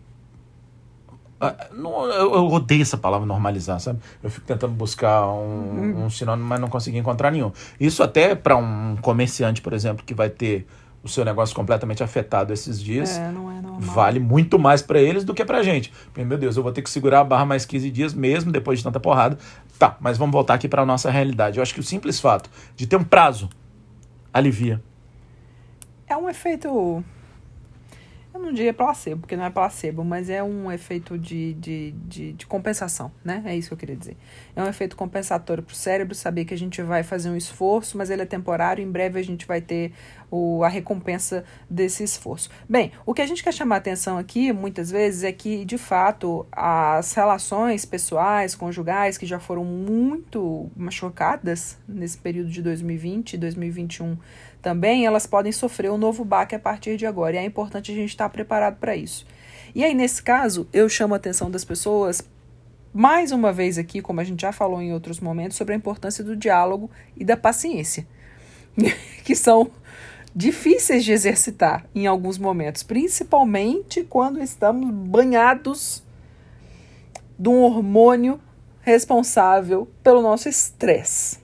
ah, 1.40 1.56
eu 1.72 2.48
odeio 2.52 2.84
essa 2.84 2.98
palavra 2.98 3.26
normalizar, 3.26 3.80
sabe? 3.80 4.00
Eu 4.22 4.30
fico 4.30 4.46
tentando 4.46 4.74
buscar 4.74 5.26
um, 5.26 5.96
uhum. 5.96 6.06
um 6.06 6.10
sinônimo, 6.10 6.48
mas 6.48 6.60
não 6.60 6.68
consegui 6.68 7.00
encontrar 7.00 7.32
nenhum. 7.32 7.52
Isso 7.80 8.04
até 8.04 8.36
para 8.36 8.56
um 8.56 8.96
comerciante, 9.02 9.60
por 9.60 9.74
exemplo, 9.74 10.06
que 10.06 10.14
vai 10.14 10.30
ter 10.30 10.68
o 11.04 11.10
seu 11.10 11.26
negócio 11.26 11.56
completamente 11.56 12.04
afetado 12.04 12.54
esses 12.54 12.82
dias, 12.82 13.18
é, 13.18 13.32
não 13.32 13.52
é 13.52 13.62
vale 13.80 14.20
muito 14.20 14.60
mais 14.60 14.82
para 14.82 15.00
eles 15.00 15.24
do 15.24 15.34
que 15.34 15.44
para 15.44 15.64
gente. 15.64 15.92
Meu 16.16 16.38
Deus, 16.38 16.56
eu 16.56 16.64
vou 16.64 16.72
ter 16.72 16.82
que 16.82 16.90
segurar 16.90 17.22
a 17.22 17.24
barra 17.24 17.46
mais 17.46 17.66
15 17.66 17.90
dias 17.90 18.14
mesmo 18.14 18.52
depois 18.52 18.80
de 18.80 18.84
tanta 18.84 19.00
porrada. 19.00 19.38
Tá, 19.80 19.98
mas 20.00 20.18
vamos 20.18 20.32
voltar 20.32 20.54
aqui 20.54 20.68
para 20.68 20.84
a 20.84 20.86
nossa 20.86 21.10
realidade. 21.10 21.58
Eu 21.58 21.64
acho 21.64 21.74
que 21.74 21.80
o 21.80 21.84
simples 21.84 22.20
fato 22.20 22.50
de 22.76 22.86
ter 22.86 22.96
um 22.96 23.04
prazo 23.04 23.50
alivia. 24.32 24.82
É 26.08 26.16
um 26.16 26.30
efeito 26.30 27.04
eu 28.34 28.40
não 28.40 28.54
diria 28.54 28.74
placebo, 28.74 29.22
porque 29.22 29.36
não 29.36 29.44
é 29.44 29.50
placebo, 29.50 30.04
mas 30.04 30.30
é 30.30 30.42
um 30.42 30.72
efeito 30.72 31.18
de, 31.18 31.54
de, 31.56 31.92
de, 32.06 32.34
de 32.34 32.46
compensação, 32.46 33.12
né? 33.24 33.44
É 33.46 33.56
isso 33.56 33.70
que 33.70 33.74
eu 33.74 33.78
queria 33.78 33.96
dizer. 33.96 34.16
É 34.56 34.64
um 34.64 34.68
efeito 34.68 34.96
compensatório 34.96 35.62
para 35.62 35.74
o 35.74 35.76
cérebro 35.76 36.16
saber 36.16 36.46
que 36.46 36.54
a 36.54 36.58
gente 36.58 36.82
vai 36.82 37.04
fazer 37.04 37.30
um 37.30 37.36
esforço, 37.36 37.98
mas 37.98 38.10
ele 38.10 38.22
é 38.22 38.26
temporário, 38.26 38.82
em 38.84 38.90
breve 38.90 39.20
a 39.20 39.24
gente 39.24 39.46
vai 39.46 39.60
ter 39.60 39.92
o, 40.30 40.64
a 40.64 40.70
recompensa 40.70 41.44
desse 41.70 42.04
esforço. 42.04 42.50
Bem, 42.70 42.94
o 43.06 43.14
que 43.14 43.22
a 43.22 43.26
gente 43.26 43.44
quer 43.44 43.54
chamar 43.54 43.78
atenção 43.78 44.18
aqui, 44.18 44.54
muitas 44.54 44.90
vezes, 44.90 45.24
é 45.24 45.32
que, 45.32 45.66
de 45.66 45.78
fato, 45.78 46.48
as 46.52 47.14
relações 47.14 47.86
pessoais, 47.86 48.56
conjugais, 48.56 49.18
que 49.18 49.26
já 49.26 49.40
foram 49.40 49.66
muito 49.66 50.72
machucadas 50.76 51.78
nesse 51.88 52.18
período 52.18 52.50
de 52.50 52.62
2020 52.62 53.34
e 53.34 53.38
2021 53.38 54.18
também, 54.62 55.06
elas 55.06 55.26
podem 55.26 55.52
sofrer 55.52 55.92
um 55.92 55.98
novo 55.98 56.24
baque 56.24 56.56
a 56.56 56.60
partir 56.60 56.98
de 56.98 57.06
agora. 57.06 57.36
E 57.36 57.40
é 57.40 57.44
importante 57.44 57.92
a 57.92 57.96
gente 57.96 58.10
estar 58.10 58.30
preparado 58.30 58.78
para 58.78 58.96
isso. 58.96 59.26
E 59.74 59.84
aí, 59.84 59.94
nesse 59.94 60.22
caso, 60.22 60.68
eu 60.72 60.88
chamo 60.88 61.14
a 61.14 61.18
atenção 61.18 61.50
das 61.50 61.66
pessoas, 61.66 62.22
mais 62.94 63.32
uma 63.32 63.52
vez 63.52 63.78
aqui, 63.78 64.02
como 64.02 64.20
a 64.20 64.24
gente 64.24 64.42
já 64.42 64.52
falou 64.52 64.82
em 64.82 64.94
outros 64.94 65.20
momentos, 65.20 65.58
sobre 65.58 65.74
a 65.74 65.78
importância 65.78 66.24
do 66.24 66.36
diálogo 66.36 66.92
e 67.18 67.26
da 67.26 67.38
paciência, 67.38 68.06
que 69.24 69.36
são 69.36 69.72
difíceis 70.36 71.04
de 71.04 71.12
exercitar 71.12 71.86
em 71.94 72.06
alguns 72.06 72.38
momentos, 72.38 72.84
principalmente 72.84 74.04
quando 74.04 74.42
estamos 74.42 74.90
banhados 74.90 76.04
de 77.38 77.50
um 77.50 77.62
hormônio 77.62 78.40
responsável 78.82 79.90
pelo 80.04 80.22
nosso 80.22 80.48
estresse. 80.48 81.41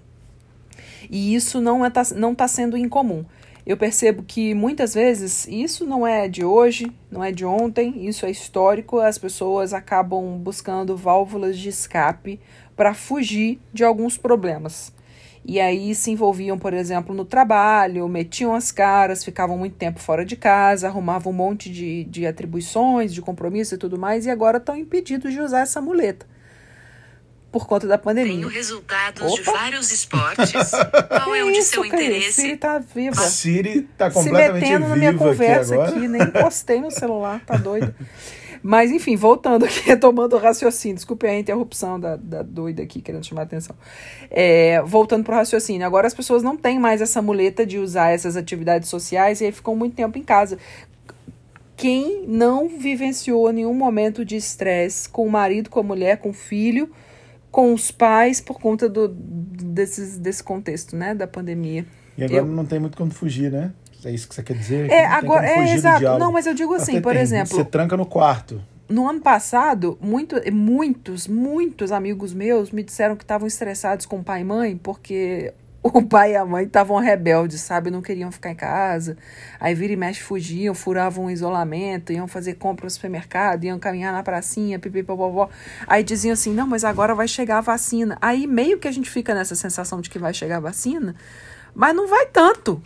E 1.09 1.33
isso 1.33 1.61
não 1.61 1.85
está 1.85 2.01
é, 2.01 2.13
não 2.15 2.35
tá 2.35 2.47
sendo 2.47 2.77
incomum. 2.77 3.25
Eu 3.65 3.75
percebo 3.75 4.23
que 4.23 4.53
muitas 4.53 4.93
vezes 4.93 5.45
isso 5.45 5.85
não 5.85 6.07
é 6.07 6.29
de 6.29 6.45
hoje, 6.45 6.89
não 7.11 7.21
é 7.21 7.33
de 7.33 7.43
ontem, 7.43 8.07
isso 8.07 8.25
é 8.25 8.31
histórico. 8.31 8.99
As 8.99 9.17
pessoas 9.17 9.73
acabam 9.73 10.37
buscando 10.37 10.95
válvulas 10.95 11.57
de 11.57 11.67
escape 11.67 12.39
para 12.77 12.93
fugir 12.93 13.59
de 13.73 13.83
alguns 13.83 14.17
problemas. 14.17 14.93
E 15.43 15.59
aí 15.59 15.93
se 15.95 16.11
envolviam, 16.11 16.57
por 16.57 16.73
exemplo, 16.73 17.13
no 17.13 17.25
trabalho, 17.25 18.07
metiam 18.07 18.53
as 18.53 18.71
caras, 18.71 19.23
ficavam 19.23 19.57
muito 19.57 19.75
tempo 19.75 19.99
fora 19.99 20.25
de 20.25 20.35
casa, 20.35 20.87
arrumavam 20.87 21.31
um 21.31 21.35
monte 21.35 21.69
de, 21.69 22.05
de 22.05 22.25
atribuições, 22.25 23.13
de 23.13 23.21
compromisso 23.21 23.75
e 23.75 23.77
tudo 23.77 23.97
mais, 23.97 24.25
e 24.25 24.29
agora 24.29 24.57
estão 24.57 24.77
impedidos 24.77 25.33
de 25.33 25.39
usar 25.41 25.61
essa 25.61 25.81
muleta 25.81 26.25
por 27.51 27.67
conta 27.67 27.87
da 27.87 27.97
pandemia. 27.97 28.33
Tenho 28.33 28.47
resultados 28.47 29.21
Opa. 29.21 29.35
de 29.35 29.41
vários 29.43 29.91
esportes. 29.91 30.71
Qual 31.23 31.35
é 31.35 31.43
o 31.43 31.51
de 31.51 31.63
seu 31.63 31.85
interesse? 31.85 32.41
Siri 32.41 32.57
tá 32.57 32.79
viva. 32.79 33.21
A 33.21 33.25
Siri 33.25 33.81
tá 33.97 34.11
completamente 34.11 34.65
Se 34.65 34.71
metendo 34.71 34.87
na 34.89 34.95
minha 34.95 35.13
conversa 35.13 35.81
aqui, 35.81 35.97
aqui, 35.97 36.07
nem 36.07 36.21
encostei 36.21 36.81
no 36.81 36.91
celular, 36.91 37.41
tá 37.45 37.55
doido. 37.55 37.93
Mas, 38.61 38.91
enfim, 38.91 39.15
voltando 39.15 39.65
aqui, 39.65 39.81
retomando 39.87 40.35
o 40.35 40.39
raciocínio. 40.39 40.95
Desculpe 40.95 41.25
a 41.27 41.37
interrupção 41.37 41.99
da, 41.99 42.15
da 42.15 42.41
doida 42.41 42.83
aqui, 42.83 43.01
querendo 43.01 43.25
chamar 43.25 43.41
a 43.41 43.45
atenção. 43.45 43.75
É, 44.29 44.81
voltando 44.81 45.23
para 45.23 45.35
o 45.35 45.37
raciocínio. 45.37 45.85
Agora 45.85 46.07
as 46.07 46.13
pessoas 46.13 46.43
não 46.43 46.57
têm 46.57 46.79
mais 46.79 47.01
essa 47.01 47.21
muleta 47.21 47.65
de 47.65 47.77
usar 47.77 48.09
essas 48.09 48.35
atividades 48.35 48.89
sociais 48.89 49.41
e 49.41 49.45
aí 49.45 49.51
ficam 49.51 49.75
muito 49.75 49.95
tempo 49.95 50.17
em 50.17 50.23
casa. 50.23 50.57
Quem 51.75 52.25
não 52.27 52.67
vivenciou 52.67 53.51
nenhum 53.53 53.73
momento 53.73 54.25
de 54.25 54.35
estresse 54.35 55.07
com 55.07 55.25
o 55.25 55.31
marido, 55.31 55.69
com 55.69 55.79
a 55.79 55.83
mulher, 55.83 56.17
com 56.17 56.31
o 56.31 56.33
filho, 56.33 56.91
com 57.57 57.73
os 57.73 57.89
pais 57.89 58.39
por 58.39 58.59
conta 58.59 58.87
do, 58.87 59.07
desses, 59.07 60.19
desse 60.19 60.43
contexto, 60.43 60.95
né, 60.95 61.15
da 61.15 61.25
pandemia. 61.25 61.87
E 62.15 62.23
agora 62.23 62.41
eu... 62.41 62.45
não 62.45 62.63
tem 62.63 62.77
muito 62.79 62.95
como 62.95 63.09
fugir, 63.09 63.51
né? 63.51 63.71
É 64.05 64.11
isso 64.11 64.29
que 64.29 64.35
você 64.35 64.43
quer 64.43 64.55
dizer? 64.55 64.91
É, 64.91 65.07
agora, 65.07 65.49
é 65.49 65.73
exato. 65.73 66.19
Não, 66.19 66.31
mas 66.31 66.45
eu 66.45 66.53
digo 66.53 66.75
assim, 66.75 66.91
Até 66.91 67.01
por 67.01 67.13
tem. 67.13 67.21
exemplo. 67.23 67.57
Você 67.57 67.65
tranca 67.65 67.97
no 67.97 68.05
quarto. 68.05 68.61
No 68.87 69.09
ano 69.09 69.21
passado, 69.21 69.97
muito, 69.99 70.35
muitos, 70.53 71.27
muitos 71.27 71.91
amigos 71.91 72.31
meus 72.31 72.69
me 72.69 72.83
disseram 72.83 73.15
que 73.15 73.23
estavam 73.23 73.47
estressados 73.47 74.05
com 74.05 74.21
pai 74.21 74.41
e 74.41 74.43
mãe, 74.43 74.77
porque 74.77 75.51
o 75.93 76.03
pai 76.05 76.33
e 76.33 76.35
a 76.35 76.45
mãe 76.45 76.65
estavam 76.65 76.97
rebeldes, 76.97 77.61
sabe? 77.61 77.89
Não 77.89 78.01
queriam 78.01 78.31
ficar 78.31 78.51
em 78.51 78.55
casa. 78.55 79.17
Aí 79.59 79.73
vira 79.73 79.93
e 79.93 79.95
mexe 79.95 80.21
fugiam, 80.21 80.73
furavam 80.73 81.25
o 81.25 81.31
isolamento, 81.31 82.11
iam 82.11 82.27
fazer 82.27 82.55
compra 82.55 82.85
no 82.85 82.89
supermercado, 82.89 83.63
iam 83.63 83.79
caminhar 83.79 84.13
na 84.13 84.23
pracinha, 84.23 84.79
pipipopopó. 84.79 85.49
Aí 85.85 86.03
diziam 86.03 86.33
assim: 86.33 86.53
não, 86.53 86.67
mas 86.67 86.83
agora 86.83 87.15
vai 87.15 87.27
chegar 87.27 87.59
a 87.59 87.61
vacina. 87.61 88.17
Aí 88.21 88.47
meio 88.47 88.79
que 88.79 88.87
a 88.87 88.91
gente 88.91 89.09
fica 89.09 89.33
nessa 89.33 89.55
sensação 89.55 90.01
de 90.01 90.09
que 90.09 90.19
vai 90.19 90.33
chegar 90.33 90.57
a 90.57 90.61
vacina, 90.61 91.15
mas 91.73 91.95
não 91.95 92.07
vai 92.07 92.25
tanto. 92.27 92.81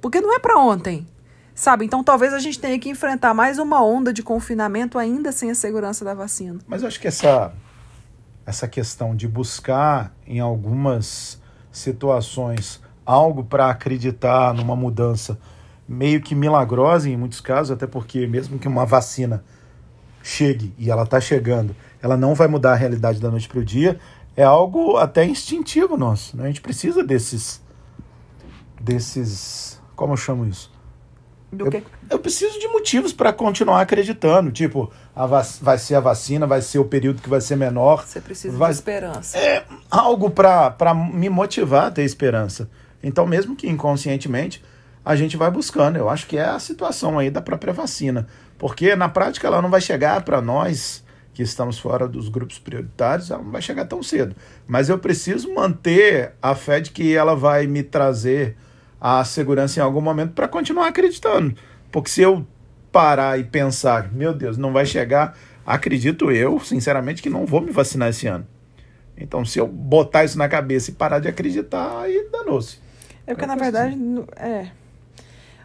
Porque 0.00 0.20
não 0.20 0.34
é 0.34 0.38
para 0.38 0.58
ontem. 0.58 1.06
Sabe? 1.54 1.84
Então 1.84 2.02
talvez 2.02 2.32
a 2.32 2.38
gente 2.38 2.58
tenha 2.58 2.78
que 2.78 2.88
enfrentar 2.88 3.34
mais 3.34 3.58
uma 3.58 3.84
onda 3.84 4.14
de 4.14 4.22
confinamento 4.22 4.98
ainda 4.98 5.30
sem 5.30 5.50
a 5.50 5.54
segurança 5.54 6.04
da 6.04 6.14
vacina. 6.14 6.58
Mas 6.66 6.80
eu 6.80 6.88
acho 6.88 6.98
que 6.98 7.06
essa, 7.06 7.52
essa 8.46 8.66
questão 8.66 9.14
de 9.14 9.28
buscar 9.28 10.14
em 10.26 10.40
algumas 10.40 11.39
situações 11.70 12.80
algo 13.04 13.44
para 13.44 13.70
acreditar 13.70 14.54
numa 14.54 14.76
mudança 14.76 15.38
meio 15.88 16.20
que 16.20 16.34
milagrosa 16.34 17.08
em 17.08 17.16
muitos 17.16 17.40
casos, 17.40 17.72
até 17.72 17.86
porque 17.86 18.26
mesmo 18.26 18.58
que 18.58 18.68
uma 18.68 18.86
vacina 18.86 19.44
chegue 20.22 20.72
e 20.78 20.90
ela 20.90 21.02
está 21.02 21.20
chegando, 21.20 21.74
ela 22.00 22.16
não 22.16 22.34
vai 22.34 22.46
mudar 22.46 22.72
a 22.72 22.76
realidade 22.76 23.20
da 23.20 23.30
noite 23.30 23.48
para 23.48 23.58
o 23.58 23.64
dia, 23.64 23.98
é 24.36 24.44
algo 24.44 24.96
até 24.96 25.24
instintivo 25.24 25.96
nosso. 25.96 26.36
Né? 26.36 26.44
A 26.44 26.46
gente 26.46 26.60
precisa 26.60 27.02
desses 27.02 27.60
desses 28.80 29.80
como 30.00 30.14
eu 30.14 30.16
chamo 30.16 30.46
isso? 30.46 30.72
Eu, 31.52 31.68
eu 32.08 32.18
preciso 32.18 32.58
de 32.58 32.68
motivos 32.68 33.12
para 33.12 33.32
continuar 33.32 33.82
acreditando. 33.82 34.50
Tipo, 34.50 34.90
vai 35.14 35.78
ser 35.78 35.96
a 35.96 36.00
vacina, 36.00 36.46
vai 36.46 36.62
ser 36.62 36.78
o 36.78 36.84
período 36.84 37.20
que 37.20 37.28
vai 37.28 37.40
ser 37.40 37.56
menor. 37.56 38.06
Você 38.06 38.20
precisa 38.20 38.56
vai, 38.56 38.70
de 38.70 38.76
esperança. 38.76 39.38
É 39.38 39.64
algo 39.90 40.30
para 40.30 40.94
me 40.94 41.28
motivar 41.28 41.86
a 41.86 41.90
ter 41.90 42.02
esperança. 42.02 42.68
Então, 43.02 43.26
mesmo 43.26 43.56
que 43.56 43.68
inconscientemente, 43.68 44.62
a 45.04 45.16
gente 45.16 45.36
vai 45.36 45.50
buscando. 45.50 45.96
Eu 45.96 46.08
acho 46.08 46.26
que 46.26 46.36
é 46.36 46.44
a 46.44 46.58
situação 46.58 47.18
aí 47.18 47.30
da 47.30 47.40
própria 47.40 47.72
vacina. 47.72 48.26
Porque 48.58 48.94
na 48.94 49.08
prática 49.08 49.46
ela 49.46 49.62
não 49.62 49.70
vai 49.70 49.80
chegar 49.80 50.22
para 50.22 50.40
nós 50.40 51.02
que 51.32 51.42
estamos 51.42 51.78
fora 51.78 52.06
dos 52.06 52.28
grupos 52.28 52.58
prioritários, 52.58 53.30
ela 53.30 53.42
não 53.42 53.50
vai 53.50 53.62
chegar 53.62 53.86
tão 53.86 54.02
cedo. 54.02 54.36
Mas 54.66 54.88
eu 54.88 54.98
preciso 54.98 55.54
manter 55.54 56.34
a 56.42 56.54
fé 56.54 56.80
de 56.80 56.90
que 56.90 57.16
ela 57.16 57.34
vai 57.34 57.66
me 57.66 57.82
trazer 57.82 58.56
a 59.00 59.24
segurança 59.24 59.80
em 59.80 59.82
algum 59.82 60.00
momento 60.00 60.32
para 60.32 60.46
continuar 60.46 60.88
acreditando. 60.88 61.54
Porque 61.90 62.10
se 62.10 62.20
eu 62.20 62.46
parar 62.90 63.38
e 63.38 63.44
pensar, 63.44 64.12
meu 64.12 64.34
Deus, 64.34 64.56
não 64.56 64.72
vai 64.72 64.84
chegar, 64.84 65.36
acredito 65.64 66.30
eu, 66.30 66.58
sinceramente, 66.60 67.22
que 67.22 67.30
não 67.30 67.46
vou 67.46 67.60
me 67.60 67.70
vacinar 67.70 68.08
esse 68.08 68.26
ano. 68.26 68.46
Então, 69.16 69.44
se 69.44 69.58
eu 69.58 69.66
botar 69.66 70.24
isso 70.24 70.38
na 70.38 70.48
cabeça 70.48 70.90
e 70.90 70.94
parar 70.94 71.18
de 71.18 71.28
acreditar, 71.28 72.00
aí 72.00 72.28
danou-se. 72.32 72.78
É 73.26 73.34
porque, 73.34 73.46
na 73.46 73.54
verdade, 73.54 73.96
é. 74.36 74.68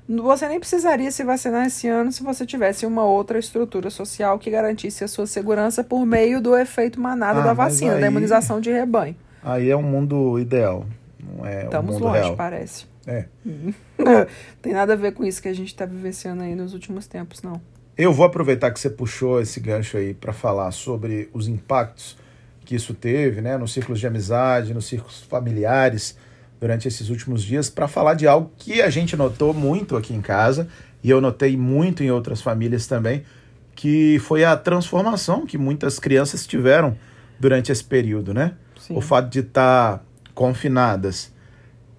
Você 0.08 0.48
nem 0.48 0.60
precisaria 0.60 1.10
se 1.10 1.24
vacinar 1.24 1.66
esse 1.66 1.88
ano 1.88 2.12
se 2.12 2.22
você 2.22 2.46
tivesse 2.46 2.86
uma 2.86 3.04
outra 3.04 3.40
estrutura 3.40 3.90
social 3.90 4.38
que 4.38 4.52
garantisse 4.52 5.04
a 5.04 5.08
sua 5.08 5.26
segurança 5.26 5.84
por 5.84 6.06
meio 6.06 6.40
do 6.40 6.56
efeito 6.56 7.00
manada 7.00 7.40
ah, 7.40 7.44
da 7.44 7.54
vacina, 7.54 7.96
aí, 7.96 8.02
da 8.02 8.08
imunização 8.08 8.62
de 8.62 8.72
rebanho. 8.72 9.16
Aí 9.44 9.70
é 9.70 9.76
um 9.76 9.82
mundo 9.82 10.38
ideal, 10.38 10.86
não 11.20 11.46
é 11.46 11.64
Estamos 11.64 11.96
um 11.96 12.00
mundo 12.00 12.08
longe, 12.08 12.20
real. 12.20 12.36
parece. 12.36 12.86
É. 13.08 13.26
Tem 14.62 14.74
nada 14.74 14.94
a 14.94 14.96
ver 14.96 15.14
com 15.14 15.24
isso 15.24 15.42
que 15.42 15.48
a 15.48 15.54
gente 15.54 15.68
está 15.68 15.86
vivenciando 15.86 16.44
aí 16.44 16.56
nos 16.56 16.74
últimos 16.74 17.08
tempos, 17.08 17.42
não. 17.42 17.62
Eu 17.98 18.12
vou 18.12 18.26
aproveitar 18.26 18.72
que 18.72 18.80
você 18.80 18.90
puxou 18.90 19.40
esse 19.40 19.60
gancho 19.60 19.98
aí 19.98 20.14
para 20.14 20.34
falar 20.34 20.72
sobre 20.72 21.30
os 21.34 21.48
impactos 21.48 22.18
que 22.66 22.76
isso 22.76 22.94
teve, 22.94 23.42
né, 23.42 23.58
nos 23.58 23.72
círculos 23.72 24.00
de 24.00 24.08
amizade, 24.08 24.74
nos 24.74 24.86
círculos 24.86 25.22
familiares 25.22 26.18
durante 26.60 26.88
esses 26.88 27.10
últimos 27.10 27.44
dias, 27.44 27.70
para 27.70 27.88
falar 27.88 28.16
de 28.16 28.28
algo 28.28 28.52
que 28.58 28.82
a 28.82 28.90
gente 28.90 29.16
notou 29.16 29.54
muito 29.54 29.96
aqui 29.96 30.14
em 30.14 30.22
casa 30.22 30.68
e 31.04 31.10
eu 31.10 31.22
notei 31.22 31.56
muito 31.56 32.04
em 32.04 32.10
outras 32.10 32.42
famílias 32.42 32.88
também, 32.88 33.24
que 33.76 34.18
foi 34.20 34.44
a 34.44 34.58
transformação 34.58 35.46
que 35.46 35.58
muitas 35.58 36.00
crianças 36.00 36.48
tiveram 36.48 36.98
durante 37.40 37.72
esse 37.72 37.84
período, 37.84 38.34
né? 38.34 38.54
Sim. 38.80 38.96
O 38.96 39.02
fato 39.02 39.30
de 39.30 39.40
estar 39.40 40.00
tá 40.00 40.04
confinadas, 40.34 41.32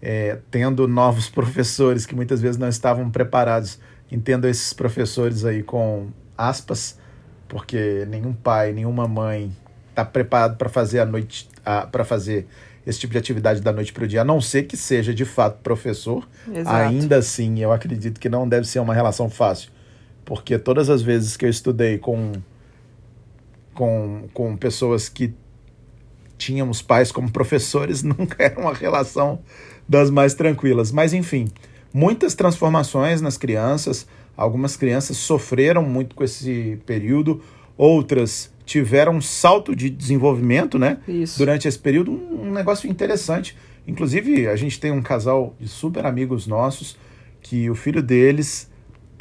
é, 0.01 0.39
tendo 0.51 0.87
novos 0.87 1.29
professores 1.31 2.07
que 2.07 2.15
muitas 2.15 2.41
vezes 2.41 2.57
não 2.57 2.69
estavam 2.69 3.11
preparados. 3.11 3.79
Entendo 4.11 4.47
esses 4.47 4.73
professores 4.73 5.45
aí 5.45 5.63
com 5.63 6.09
aspas, 6.39 6.97
porque 7.49 8.07
nenhum 8.09 8.33
pai, 8.33 8.73
nenhuma 8.73 9.09
mãe 9.09 9.51
está 9.91 10.05
preparado 10.05 10.57
para 10.57 10.69
fazer 10.69 11.01
a 11.01 11.05
noite, 11.05 11.49
para 11.91 12.05
fazer 12.05 12.47
esse 12.87 13.01
tipo 13.01 13.13
de 13.13 13.19
atividade 13.19 13.61
da 13.61 13.73
noite 13.73 13.93
para 13.93 14.05
o 14.05 14.07
dia, 14.07 14.21
a 14.21 14.25
não 14.25 14.41
ser 14.41 14.63
que 14.63 14.77
seja 14.77 15.13
de 15.13 15.25
fato 15.25 15.61
professor. 15.61 16.29
Exato. 16.47 16.69
Ainda 16.69 17.17
assim, 17.17 17.59
eu 17.59 17.73
acredito 17.73 18.21
que 18.21 18.29
não 18.29 18.49
deve 18.49 18.67
ser 18.67 18.79
uma 18.79 18.95
relação 18.95 19.29
fácil, 19.29 19.73
porque 20.25 20.57
todas 20.57 20.89
as 20.89 21.03
vezes 21.03 21.37
que 21.37 21.45
eu 21.45 21.51
estudei 21.51 21.99
com 21.99 22.33
com, 23.77 24.29
com 24.33 24.57
pessoas 24.57 25.09
que 25.09 25.35
tínhamos 26.39 26.83
pais 26.83 27.11
como 27.11 27.31
professores, 27.31 28.03
nunca 28.05 28.43
era 28.45 28.61
uma 28.61 28.75
relação 28.75 29.41
das 29.89 30.11
mais 30.11 30.35
tranquilas. 30.35 30.93
Mas 30.93 31.13
enfim, 31.13 31.49
muitas 31.93 32.35
transformações 32.35 33.21
nas 33.21 33.37
crianças. 33.37 34.07
Algumas 34.37 34.77
crianças 34.77 35.17
sofreram 35.17 35.83
muito 35.83 36.15
com 36.15 36.23
esse 36.23 36.79
período, 36.85 37.43
outras 37.77 38.53
tiveram 38.67 39.15
um 39.15 39.21
salto 39.21 39.75
de 39.75 39.89
desenvolvimento, 39.89 40.79
né? 40.79 40.99
Isso. 41.09 41.39
Durante 41.39 41.67
esse 41.69 41.79
período, 41.79 42.11
um, 42.11 42.49
um 42.49 42.53
negócio 42.53 42.91
interessante. 42.91 43.57
Inclusive, 43.87 44.49
a 44.49 44.57
gente 44.57 44.79
tem 44.79 44.91
um 44.91 45.01
casal 45.01 45.55
de 45.59 45.69
super 45.69 46.05
amigos 46.05 46.47
nossos 46.47 46.99
que 47.41 47.71
o 47.71 47.75
filho 47.77 48.03
deles 48.03 48.69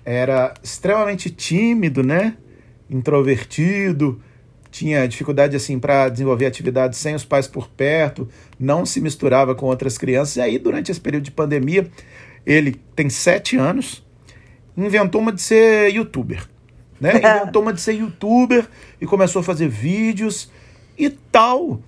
era 0.03 0.53
extremamente 0.63 1.29
tímido, 1.29 2.03
né? 2.03 2.35
Introvertido, 2.89 4.19
tinha 4.75 5.07
dificuldade 5.07 5.55
assim 5.55 5.79
para 5.79 6.09
desenvolver 6.09 6.45
atividades 6.45 6.99
sem 6.99 7.15
os 7.15 7.23
pais 7.23 7.47
por 7.47 7.69
perto, 7.69 8.27
não 8.59 8.85
se 8.85 8.99
misturava 8.99 9.55
com 9.55 9.67
outras 9.67 9.97
crianças. 9.97 10.35
E 10.35 10.41
aí, 10.41 10.59
durante 10.59 10.91
esse 10.91 10.99
período 10.99 11.23
de 11.23 11.31
pandemia, 11.31 11.89
ele 12.45 12.75
tem 12.93 13.09
sete 13.09 13.55
anos, 13.55 14.05
inventou 14.75 15.21
uma 15.21 15.31
de 15.31 15.41
ser 15.41 15.93
youtuber. 15.93 16.45
Né? 16.99 17.13
Inventou 17.39 17.61
uma 17.61 17.71
de 17.71 17.79
ser 17.79 17.93
youtuber 17.93 18.67
e 18.99 19.05
começou 19.05 19.39
a 19.39 19.43
fazer 19.43 19.69
vídeos 19.69 20.51
e 20.97 21.09
tal. 21.09 21.79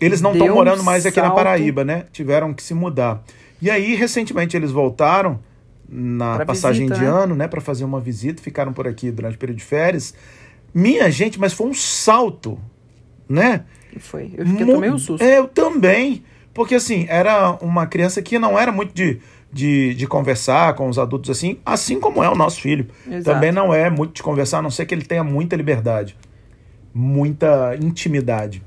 Eles 0.00 0.22
não 0.22 0.32
estão 0.32 0.48
morando 0.48 0.82
mais 0.82 1.04
aqui 1.04 1.16
salto. 1.16 1.28
na 1.28 1.34
Paraíba, 1.34 1.84
né? 1.84 2.06
Tiveram 2.10 2.54
que 2.54 2.62
se 2.62 2.72
mudar. 2.72 3.22
E 3.60 3.70
aí, 3.70 3.94
recentemente, 3.94 4.56
eles 4.56 4.70
voltaram 4.70 5.40
na 5.86 6.36
pra 6.36 6.46
passagem 6.46 6.86
visita, 6.86 6.98
de 6.98 7.04
né? 7.04 7.10
ano, 7.10 7.34
né? 7.34 7.48
Para 7.48 7.60
fazer 7.60 7.84
uma 7.84 8.00
visita, 8.00 8.42
ficaram 8.42 8.72
por 8.72 8.88
aqui 8.88 9.10
durante 9.10 9.36
o 9.36 9.38
período 9.38 9.58
de 9.58 9.64
férias. 9.64 10.14
Minha 10.72 11.10
gente, 11.10 11.38
mas 11.38 11.52
foi 11.52 11.66
um 11.66 11.74
salto 11.74 12.58
né? 13.30 13.62
Foi. 13.98 14.32
Eu 14.36 14.44
fiquei, 14.44 14.66
tomei 14.66 14.90
um 14.90 14.98
susto. 14.98 15.22
É, 15.22 15.38
eu 15.38 15.46
também. 15.46 16.24
Porque, 16.52 16.74
assim, 16.74 17.06
era 17.08 17.52
uma 17.62 17.86
criança 17.86 18.20
que 18.20 18.38
não 18.38 18.58
era 18.58 18.72
muito 18.72 18.92
de, 18.92 19.20
de, 19.52 19.94
de 19.94 20.06
conversar 20.08 20.74
com 20.74 20.88
os 20.88 20.98
adultos, 20.98 21.30
assim, 21.30 21.58
assim 21.64 22.00
como 22.00 22.24
é 22.24 22.28
o 22.28 22.34
nosso 22.34 22.60
filho. 22.60 22.88
Exato. 23.06 23.24
Também 23.24 23.52
não 23.52 23.72
é 23.72 23.88
muito 23.88 24.14
de 24.14 24.22
conversar, 24.22 24.58
a 24.58 24.62
não 24.62 24.70
ser 24.70 24.84
que 24.84 24.92
ele 24.92 25.04
tenha 25.04 25.22
muita 25.22 25.54
liberdade, 25.54 26.16
muita 26.92 27.76
intimidade. 27.80 28.62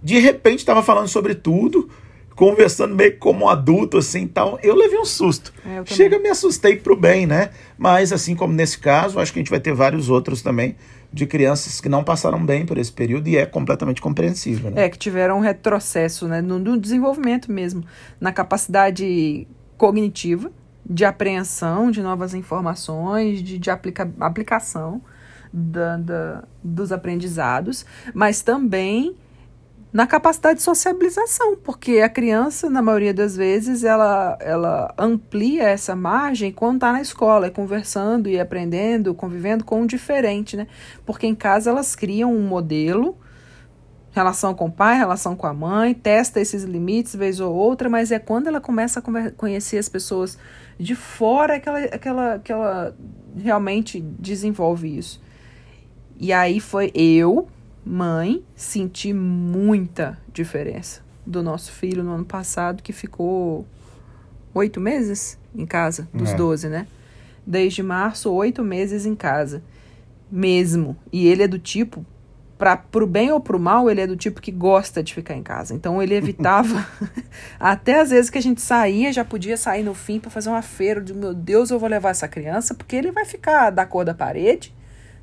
De 0.00 0.20
repente, 0.20 0.60
estava 0.60 0.84
falando 0.84 1.08
sobre 1.08 1.34
tudo, 1.34 1.90
conversando 2.36 2.94
meio 2.94 3.18
como 3.18 3.48
adulto, 3.48 3.96
assim, 3.96 4.28
tal. 4.28 4.58
Eu 4.62 4.76
levei 4.76 4.98
um 4.98 5.04
susto. 5.06 5.52
É. 5.64 5.82
Chega, 5.86 6.18
me 6.18 6.28
assustei 6.28 6.76
pro 6.76 6.94
bem, 6.94 7.26
né? 7.26 7.50
Mas, 7.78 8.12
assim 8.12 8.36
como 8.36 8.52
nesse 8.52 8.78
caso, 8.78 9.18
acho 9.18 9.32
que 9.32 9.38
a 9.38 9.42
gente 9.42 9.50
vai 9.50 9.58
ter 9.58 9.72
vários 9.72 10.10
outros 10.10 10.42
também 10.42 10.76
de 11.10 11.24
crianças 11.24 11.80
que 11.80 11.88
não 11.88 12.04
passaram 12.04 12.44
bem 12.44 12.66
por 12.66 12.76
esse 12.76 12.92
período 12.92 13.26
e 13.28 13.38
é 13.38 13.46
completamente 13.46 14.02
compreensível, 14.02 14.70
né? 14.70 14.84
É, 14.84 14.88
que 14.90 14.98
tiveram 14.98 15.38
um 15.38 15.40
retrocesso 15.40 16.28
né, 16.28 16.42
no, 16.42 16.58
no 16.58 16.78
desenvolvimento 16.78 17.50
mesmo, 17.50 17.84
na 18.20 18.32
capacidade 18.32 19.48
cognitiva, 19.78 20.52
de 20.88 21.04
apreensão 21.04 21.90
de 21.90 22.02
novas 22.02 22.34
informações, 22.34 23.42
de, 23.42 23.58
de 23.58 23.70
aplica, 23.70 24.12
aplicação 24.20 25.00
da, 25.52 25.96
da, 25.96 26.44
dos 26.62 26.92
aprendizados, 26.92 27.86
mas 28.12 28.42
também 28.42 29.16
na 29.96 30.06
capacidade 30.06 30.58
de 30.58 30.62
sociabilização, 30.62 31.56
porque 31.56 32.00
a 32.00 32.08
criança, 32.10 32.68
na 32.68 32.82
maioria 32.82 33.14
das 33.14 33.34
vezes, 33.34 33.82
ela, 33.82 34.36
ela 34.42 34.94
amplia 34.98 35.62
essa 35.62 35.96
margem 35.96 36.52
quando 36.52 36.74
está 36.74 36.92
na 36.92 37.00
escola, 37.00 37.46
é 37.46 37.50
conversando 37.50 38.28
e 38.28 38.38
aprendendo, 38.38 39.14
convivendo 39.14 39.64
com 39.64 39.80
o 39.80 39.86
diferente, 39.86 40.54
né? 40.54 40.66
Porque 41.06 41.26
em 41.26 41.34
casa 41.34 41.70
elas 41.70 41.96
criam 41.96 42.30
um 42.30 42.46
modelo, 42.46 43.16
relação 44.12 44.52
com 44.52 44.66
o 44.66 44.70
pai, 44.70 44.98
relação 44.98 45.34
com 45.34 45.46
a 45.46 45.54
mãe, 45.54 45.94
testa 45.94 46.42
esses 46.42 46.64
limites 46.64 47.16
vez 47.16 47.40
ou 47.40 47.54
outra, 47.54 47.88
mas 47.88 48.12
é 48.12 48.18
quando 48.18 48.48
ela 48.48 48.60
começa 48.60 49.00
a 49.00 49.30
conhecer 49.30 49.78
as 49.78 49.88
pessoas 49.88 50.36
de 50.78 50.94
fora 50.94 51.58
que 51.58 51.70
ela, 51.70 51.88
que 51.88 52.06
ela, 52.06 52.38
que 52.40 52.52
ela 52.52 52.94
realmente 53.34 53.98
desenvolve 53.98 54.98
isso. 54.98 55.22
E 56.20 56.34
aí 56.34 56.60
foi 56.60 56.92
eu, 56.94 57.48
mãe, 57.86 58.42
senti 58.56 59.12
muita 59.12 60.18
diferença 60.32 61.02
do 61.24 61.40
nosso 61.40 61.70
filho 61.70 62.02
no 62.02 62.12
ano 62.12 62.24
passado, 62.24 62.82
que 62.82 62.92
ficou 62.92 63.64
oito 64.52 64.80
meses 64.80 65.38
em 65.54 65.64
casa, 65.64 66.08
dos 66.12 66.30
É. 66.30 66.34
12, 66.34 66.68
né? 66.68 66.88
Desde 67.46 67.84
março, 67.84 68.32
oito 68.32 68.64
meses 68.64 69.06
em 69.06 69.14
casa. 69.14 69.62
Mesmo. 70.28 70.96
E 71.12 71.28
ele 71.28 71.44
é 71.44 71.48
do 71.48 71.60
tipo, 71.60 72.04
pra, 72.58 72.76
pro 72.76 73.06
bem 73.06 73.30
ou 73.30 73.38
pro 73.38 73.58
mal, 73.58 73.88
ele 73.88 74.00
é 74.00 74.06
do 74.06 74.16
tipo 74.16 74.40
que 74.40 74.50
gosta 74.50 75.00
de 75.00 75.14
ficar 75.14 75.34
em 75.36 75.42
casa. 75.42 75.72
Então 75.72 76.02
ele 76.02 76.14
evitava. 76.16 76.84
até 77.60 78.00
às 78.00 78.10
vezes 78.10 78.30
que 78.30 78.38
a 78.38 78.42
gente 78.42 78.60
saía, 78.60 79.12
já 79.12 79.24
podia 79.24 79.56
sair 79.56 79.84
no 79.84 79.94
fim 79.94 80.18
para 80.18 80.30
fazer 80.30 80.48
uma 80.48 80.62
feira 80.62 81.00
de 81.00 81.14
meu 81.14 81.32
Deus, 81.32 81.70
eu 81.70 81.78
vou 81.78 81.88
levar 81.88 82.10
essa 82.10 82.26
criança, 82.26 82.74
porque 82.74 82.96
ele 82.96 83.12
vai 83.12 83.24
ficar 83.24 83.70
da 83.70 83.86
cor 83.86 84.04
da 84.04 84.12
parede 84.12 84.74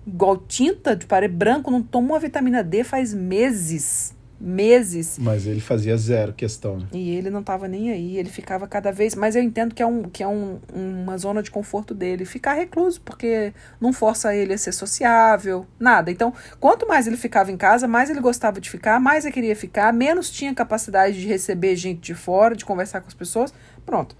igual 0.06 0.38
tinta 0.38 0.96
de 0.96 1.06
parede 1.06 1.34
branco, 1.34 1.72
não 1.72 1.82
toma 1.82 2.14
uma 2.14 2.20
vitamina 2.20 2.64
D 2.64 2.84
faz 2.84 3.14
meses. 3.14 4.14
Meses. 4.46 5.18
Mas 5.18 5.48
ele 5.48 5.62
fazia 5.62 5.96
zero 5.96 6.34
questão, 6.34 6.78
né? 6.78 6.88
E 6.92 7.12
ele 7.16 7.30
não 7.30 7.42
tava 7.42 7.66
nem 7.66 7.92
aí, 7.92 8.18
ele 8.18 8.30
ficava 8.30 8.68
cada 8.68 8.92
vez. 8.92 9.16
Mas 9.16 9.38
eu 9.38 9.42
entendo 9.42 9.74
que 9.74 9.82
é, 9.82 9.86
um, 9.86 10.04
que 10.04 10.22
é 10.22 10.28
um, 10.28 10.60
uma 10.74 11.18
zona 11.18 11.42
de 11.42 11.50
conforto 11.50 11.94
dele. 11.94 12.26
Ficar 12.26 12.54
recluso, 12.54 13.00
porque 13.00 13.54
não 13.80 13.94
força 13.94 14.36
ele 14.36 14.52
a 14.52 14.58
ser 14.58 14.74
sociável, 14.74 15.66
nada. 15.80 16.12
Então, 16.12 16.34
quanto 16.60 16.86
mais 16.86 17.08
ele 17.08 17.16
ficava 17.16 17.54
em 17.54 17.58
casa, 17.58 17.88
mais 17.88 18.10
ele 18.10 18.20
gostava 18.20 18.60
de 18.60 18.70
ficar, 18.70 19.00
mais 19.00 19.24
ele 19.24 19.34
queria 19.34 19.56
ficar, 19.56 19.94
menos 19.94 20.30
tinha 20.30 20.54
capacidade 20.54 21.22
de 21.22 21.26
receber 21.26 21.78
gente 21.78 22.02
de 22.02 22.14
fora, 22.14 22.54
de 22.54 22.66
conversar 22.66 23.00
com 23.00 23.08
as 23.08 23.14
pessoas. 23.14 23.54
Pronto. 23.86 24.14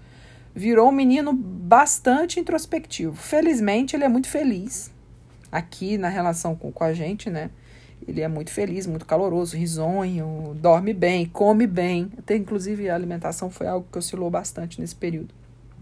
Virou 0.54 0.88
um 0.88 0.92
menino 0.92 1.34
bastante 1.34 2.40
introspectivo. 2.40 3.14
Felizmente, 3.14 3.94
ele 3.94 4.04
é 4.04 4.08
muito 4.08 4.28
feliz 4.28 4.93
aqui 5.54 5.96
na 5.96 6.08
relação 6.08 6.54
com, 6.56 6.70
com 6.72 6.84
a 6.84 6.92
gente, 6.92 7.30
né? 7.30 7.50
Ele 8.06 8.20
é 8.20 8.28
muito 8.28 8.50
feliz, 8.50 8.86
muito 8.86 9.06
caloroso, 9.06 9.56
risonho, 9.56 10.54
dorme 10.60 10.92
bem, 10.92 11.24
come 11.26 11.66
bem. 11.66 12.10
Até, 12.18 12.36
inclusive, 12.36 12.90
a 12.90 12.94
alimentação 12.94 13.48
foi 13.50 13.66
algo 13.66 13.86
que 13.90 13.96
oscilou 13.98 14.30
bastante 14.30 14.80
nesse 14.80 14.94
período. 14.94 15.32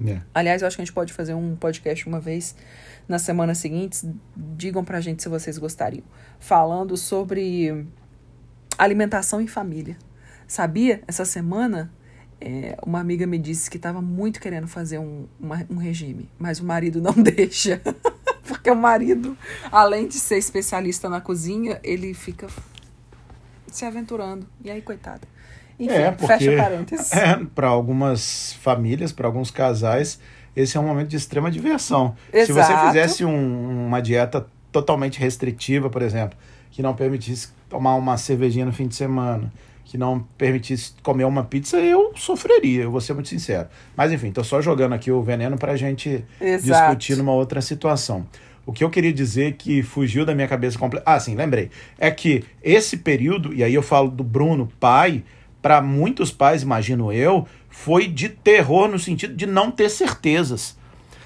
É. 0.07 0.21
Aliás, 0.35 0.63
eu 0.63 0.69
acho 0.69 0.77
que 0.77 0.83
a 0.83 0.85
gente 0.85 0.95
pode 0.95 1.13
fazer 1.13 1.35
um 1.35 1.57
podcast 1.57 2.07
uma 2.07 2.21
vez 2.21 2.55
nas 3.09 3.23
semanas 3.23 3.59
seguintes. 3.59 4.05
Digam 4.57 4.85
pra 4.85 5.01
gente 5.01 5.23
se 5.23 5.29
vocês 5.29 5.59
gostariam. 5.59 6.05
Falando 6.39 6.97
sobre 6.97 7.87
alimentação 8.79 9.41
em 9.41 9.47
família. 9.47 9.97
Sabia? 10.47 11.03
Essa 11.09 11.25
semana, 11.25 11.91
é, 12.41 12.77
uma 12.87 13.01
amiga 13.01 13.27
me 13.27 13.39
disse 13.39 13.71
que 13.71 13.77
estava 13.79 14.01
muito 14.03 14.41
querendo 14.41 14.69
fazer 14.69 14.99
um, 14.99 15.27
uma- 15.41 15.67
um 15.71 15.77
regime, 15.77 16.29
mas 16.39 16.61
o 16.61 16.65
marido 16.65 17.01
não 17.01 17.13
deixa. 17.23 17.81
Porque 18.53 18.71
o 18.71 18.77
marido, 18.77 19.37
além 19.71 20.07
de 20.07 20.15
ser 20.15 20.37
especialista 20.39 21.09
na 21.09 21.21
cozinha, 21.21 21.81
ele 21.83 22.13
fica 22.15 22.47
se 23.67 23.85
aventurando. 23.85 24.47
E 24.63 24.71
aí, 24.71 24.83
coitada. 24.83 25.23
Enfim, 25.79 25.95
É, 25.95 26.11
porque 26.11 26.27
fecha 26.39 26.57
parênteses. 26.57 27.13
é, 27.17 27.41
para 27.55 27.69
algumas 27.69 28.53
famílias, 28.61 29.11
para 29.13 29.27
alguns 29.27 29.51
casais, 29.51 30.21
esse 30.55 30.77
é 30.77 30.81
um 30.81 30.87
momento 30.87 31.09
de 31.09 31.17
extrema 31.17 31.51
diversão. 31.51 32.15
Se 32.31 32.53
você 32.53 32.61
Exato. 32.73 32.87
fizesse 32.89 33.25
um- 33.25 33.87
uma 33.87 34.01
dieta 34.01 34.47
totalmente 34.71 35.19
restritiva, 35.19 35.89
por 35.91 36.03
exemplo, 36.03 36.39
que 36.71 36.83
não 36.83 36.95
permitisse 36.95 37.49
tomar 37.69 37.95
uma 37.95 38.17
cervejinha 38.17 38.67
no 38.67 38.73
fim 38.73 38.87
de 38.87 38.95
semana, 38.95 39.51
que 39.85 39.99
não 39.99 40.21
permitisse 40.39 40.93
comer 41.03 41.25
uma 41.25 41.45
pizza, 41.45 41.79
eu 41.79 42.13
sofreria, 42.17 42.85
eu 42.85 42.91
vou 42.91 43.01
ser 43.01 43.15
muito 43.15 43.29
sincero. 43.29 43.69
Mas 43.97 44.13
enfim, 44.13 44.31
tô 44.31 44.43
só 44.43 44.61
jogando 44.61 44.95
aqui 44.95 45.11
o 45.11 45.23
veneno 45.23 45.59
pra 45.59 45.77
gente 45.77 46.25
Exato. 46.41 46.97
discutir 46.97 47.17
numa 47.17 47.33
outra 47.33 47.61
situação. 47.61 48.27
O 48.65 48.73
que 48.73 48.85
eu 48.85 48.91
queria 48.91 49.13
dizer 49.13 49.55
que 49.55 49.83
fugiu 49.83 50.25
da 50.25 50.35
minha 50.35 50.47
cabeça 50.47 50.79
completamente. 50.79 51.17
Ah, 51.17 51.19
sim, 51.19 51.35
lembrei. 51.35 51.71
É 51.99 52.11
que 52.11 52.45
esse 52.63 52.97
período, 52.97 53.53
e 53.53 53.65
aí 53.65 53.75
eu 53.75 53.83
falo 53.83 54.09
do 54.09 54.23
Bruno, 54.23 54.71
pai, 54.79 55.25
para 55.61 55.83
muitos 55.83 56.31
pais, 56.31 56.63
imagino 56.63 57.13
eu, 57.13 57.47
foi 57.69 58.07
de 58.07 58.29
terror 58.29 58.89
no 58.89 58.99
sentido 58.99 59.35
de 59.35 59.47
não 59.47 59.71
ter 59.71 59.89
certezas. 59.89 60.77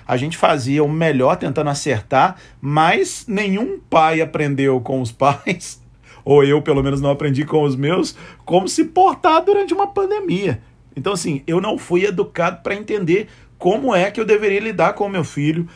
A 0.08 0.16
gente 0.16 0.36
fazia 0.36 0.84
o 0.84 0.88
melhor 0.88 1.36
tentando 1.36 1.68
acertar, 1.68 2.36
mas 2.60 3.24
nenhum 3.26 3.78
pai 3.78 4.20
aprendeu 4.20 4.80
com 4.80 5.00
os 5.00 5.10
pais, 5.12 5.82
ou 6.26 6.42
eu 6.42 6.60
pelo 6.60 6.82
menos 6.82 7.00
não 7.00 7.10
aprendi 7.10 7.44
com 7.44 7.62
os 7.62 7.76
meus, 7.76 8.16
como 8.44 8.68
se 8.68 8.84
portar 8.86 9.44
durante 9.44 9.72
uma 9.72 9.86
pandemia. 9.86 10.60
Então, 10.96 11.12
assim, 11.12 11.44
eu 11.46 11.60
não 11.60 11.78
fui 11.78 12.04
educado 12.04 12.62
para 12.64 12.74
entender 12.74 13.28
como 13.56 13.94
é 13.94 14.10
que 14.10 14.20
eu 14.20 14.24
deveria 14.24 14.58
lidar 14.58 14.94
com 14.94 15.06
o 15.06 15.08
meu 15.08 15.22
filho, 15.22 15.68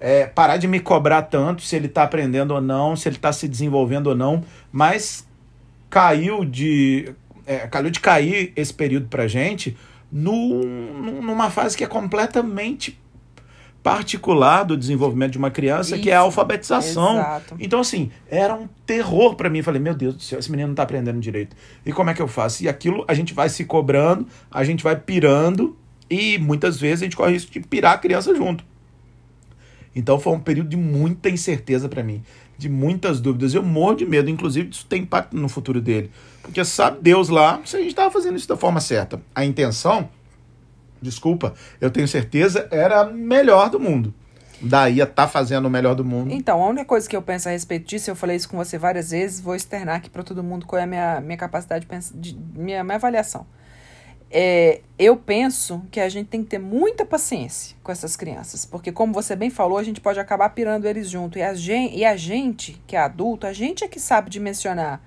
é, 0.00 0.26
parar 0.26 0.56
de 0.56 0.66
me 0.66 0.80
cobrar 0.80 1.22
tanto 1.22 1.62
se 1.62 1.76
ele 1.76 1.86
está 1.86 2.02
aprendendo 2.02 2.52
ou 2.52 2.60
não, 2.60 2.96
se 2.96 3.08
ele 3.08 3.14
está 3.14 3.32
se 3.32 3.46
desenvolvendo 3.46 4.08
ou 4.08 4.16
não, 4.16 4.42
mas 4.72 5.24
caiu 5.88 6.44
de. 6.44 7.14
É, 7.46 7.58
calhou 7.68 7.90
de 7.90 8.00
cair 8.00 8.52
esse 8.56 8.74
período 8.74 9.06
pra 9.08 9.28
gente 9.28 9.76
num- 10.10 11.20
numa 11.22 11.48
fase 11.50 11.76
que 11.76 11.84
é 11.84 11.86
completamente 11.86 12.98
particular 13.82 14.62
do 14.64 14.76
desenvolvimento 14.76 15.32
de 15.32 15.38
uma 15.38 15.50
criança, 15.50 15.98
que 15.98 16.08
é 16.10 16.14
a 16.14 16.18
Isso, 16.18 16.24
alfabetização. 16.26 17.18
exato. 17.18 17.56
Então, 17.58 17.80
assim, 17.80 18.10
era 18.30 18.54
um 18.54 18.68
terror 18.86 19.34
pra 19.34 19.50
mim. 19.50 19.58
Eu 19.58 19.64
Falei, 19.64 19.80
meu 19.80 19.94
Deus 19.94 20.14
do 20.14 20.22
céu, 20.22 20.38
esse 20.38 20.50
menino 20.50 20.68
não 20.68 20.74
tá 20.74 20.84
aprendendo 20.84 21.18
direito. 21.20 21.56
E 21.84 21.92
como 21.92 22.10
é 22.10 22.14
que 22.14 22.22
eu 22.22 22.28
faço? 22.28 22.62
E 22.62 22.68
aquilo 22.68 23.04
a 23.08 23.14
gente 23.14 23.34
vai 23.34 23.48
se 23.48 23.64
cobrando, 23.64 24.26
a 24.50 24.62
gente 24.64 24.84
vai 24.84 24.94
pirando, 24.96 25.76
e 26.08 26.38
muitas 26.38 26.78
vezes 26.78 27.02
a 27.02 27.04
gente 27.06 27.16
corre 27.16 27.32
risco 27.32 27.50
de 27.50 27.60
pirar 27.60 27.94
a 27.94 27.98
criança 27.98 28.34
junto. 28.34 28.64
Então 29.94 30.18
foi 30.18 30.32
um 30.32 30.40
período 30.40 30.68
de 30.68 30.76
muita 30.76 31.28
incerteza 31.28 31.88
pra 31.88 32.02
mim, 32.02 32.22
de 32.56 32.68
muitas 32.68 33.20
dúvidas. 33.20 33.54
Eu 33.54 33.62
morro 33.62 33.94
de 33.94 34.06
medo, 34.06 34.30
inclusive, 34.30 34.68
disso 34.68 34.86
ter 34.88 34.96
impacto 34.96 35.36
no 35.36 35.48
futuro 35.48 35.80
dele. 35.80 36.10
Porque 36.42 36.64
sabe 36.64 36.98
Deus 37.02 37.28
lá 37.28 37.60
se 37.64 37.76
a 37.76 37.78
gente 37.78 37.90
estava 37.90 38.10
fazendo 38.10 38.36
isso 38.36 38.48
da 38.48 38.56
forma 38.56 38.80
certa. 38.80 39.20
A 39.34 39.44
intenção, 39.44 40.08
desculpa, 41.02 41.54
eu 41.80 41.90
tenho 41.90 42.08
certeza, 42.08 42.68
era 42.70 43.00
a 43.00 43.04
melhor 43.04 43.68
do 43.68 43.80
mundo. 43.80 44.14
Daí 44.60 45.00
a 45.00 45.04
estar 45.04 45.26
fazendo 45.26 45.66
o 45.66 45.70
melhor 45.70 45.96
do 45.96 46.04
mundo. 46.04 46.32
Então, 46.32 46.62
a 46.62 46.68
única 46.68 46.84
coisa 46.84 47.08
que 47.08 47.16
eu 47.16 47.22
penso 47.22 47.48
a 47.48 47.52
respeito 47.52 47.88
disso, 47.88 48.10
eu 48.10 48.14
falei 48.14 48.36
isso 48.36 48.48
com 48.48 48.56
você 48.56 48.78
várias 48.78 49.10
vezes, 49.10 49.40
vou 49.40 49.56
externar 49.56 49.96
aqui 49.96 50.08
para 50.08 50.22
todo 50.22 50.42
mundo 50.42 50.66
qual 50.66 50.78
é 50.78 50.84
a 50.84 50.86
minha, 50.86 51.20
minha 51.20 51.36
capacidade 51.36 51.84
de, 51.84 52.32
de 52.32 52.38
minha, 52.54 52.84
minha 52.84 52.96
avaliação. 52.96 53.44
É, 54.30 54.80
eu 54.98 55.14
penso 55.16 55.82
que 55.90 56.00
a 56.00 56.08
gente 56.08 56.28
tem 56.28 56.42
que 56.42 56.48
ter 56.48 56.58
muita 56.58 57.04
paciência 57.04 57.76
com 57.82 57.92
essas 57.92 58.16
crianças, 58.16 58.64
porque 58.64 58.90
como 58.90 59.12
você 59.12 59.36
bem 59.36 59.50
falou, 59.50 59.76
a 59.76 59.82
gente 59.82 60.00
pode 60.00 60.18
acabar 60.18 60.48
pirando 60.50 60.86
eles 60.86 61.10
junto. 61.10 61.38
E 61.38 61.42
a 61.42 61.52
gente, 61.52 61.96
e 61.96 62.04
a 62.04 62.16
gente 62.16 62.80
que 62.86 62.96
é 62.96 63.00
adulto, 63.00 63.46
a 63.46 63.52
gente 63.52 63.84
é 63.84 63.88
que 63.88 64.00
sabe 64.00 64.30
dimensionar 64.30 65.02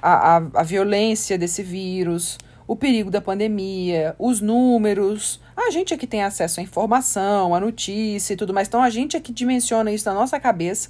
a, 0.00 0.36
a, 0.36 0.42
a 0.54 0.62
violência 0.62 1.36
desse 1.36 1.62
vírus, 1.62 2.38
o 2.72 2.76
perigo 2.76 3.10
da 3.10 3.20
pandemia, 3.20 4.16
os 4.18 4.40
números. 4.40 5.38
A 5.54 5.70
gente 5.70 5.92
é 5.92 5.96
que 5.98 6.06
tem 6.06 6.22
acesso 6.22 6.58
à 6.58 6.62
informação, 6.62 7.54
à 7.54 7.60
notícia 7.60 8.32
e 8.32 8.36
tudo 8.36 8.54
mais. 8.54 8.66
Então 8.66 8.82
a 8.82 8.88
gente 8.88 9.14
é 9.14 9.20
que 9.20 9.30
dimensiona 9.30 9.92
isso 9.92 10.08
na 10.08 10.14
nossa 10.14 10.40
cabeça 10.40 10.88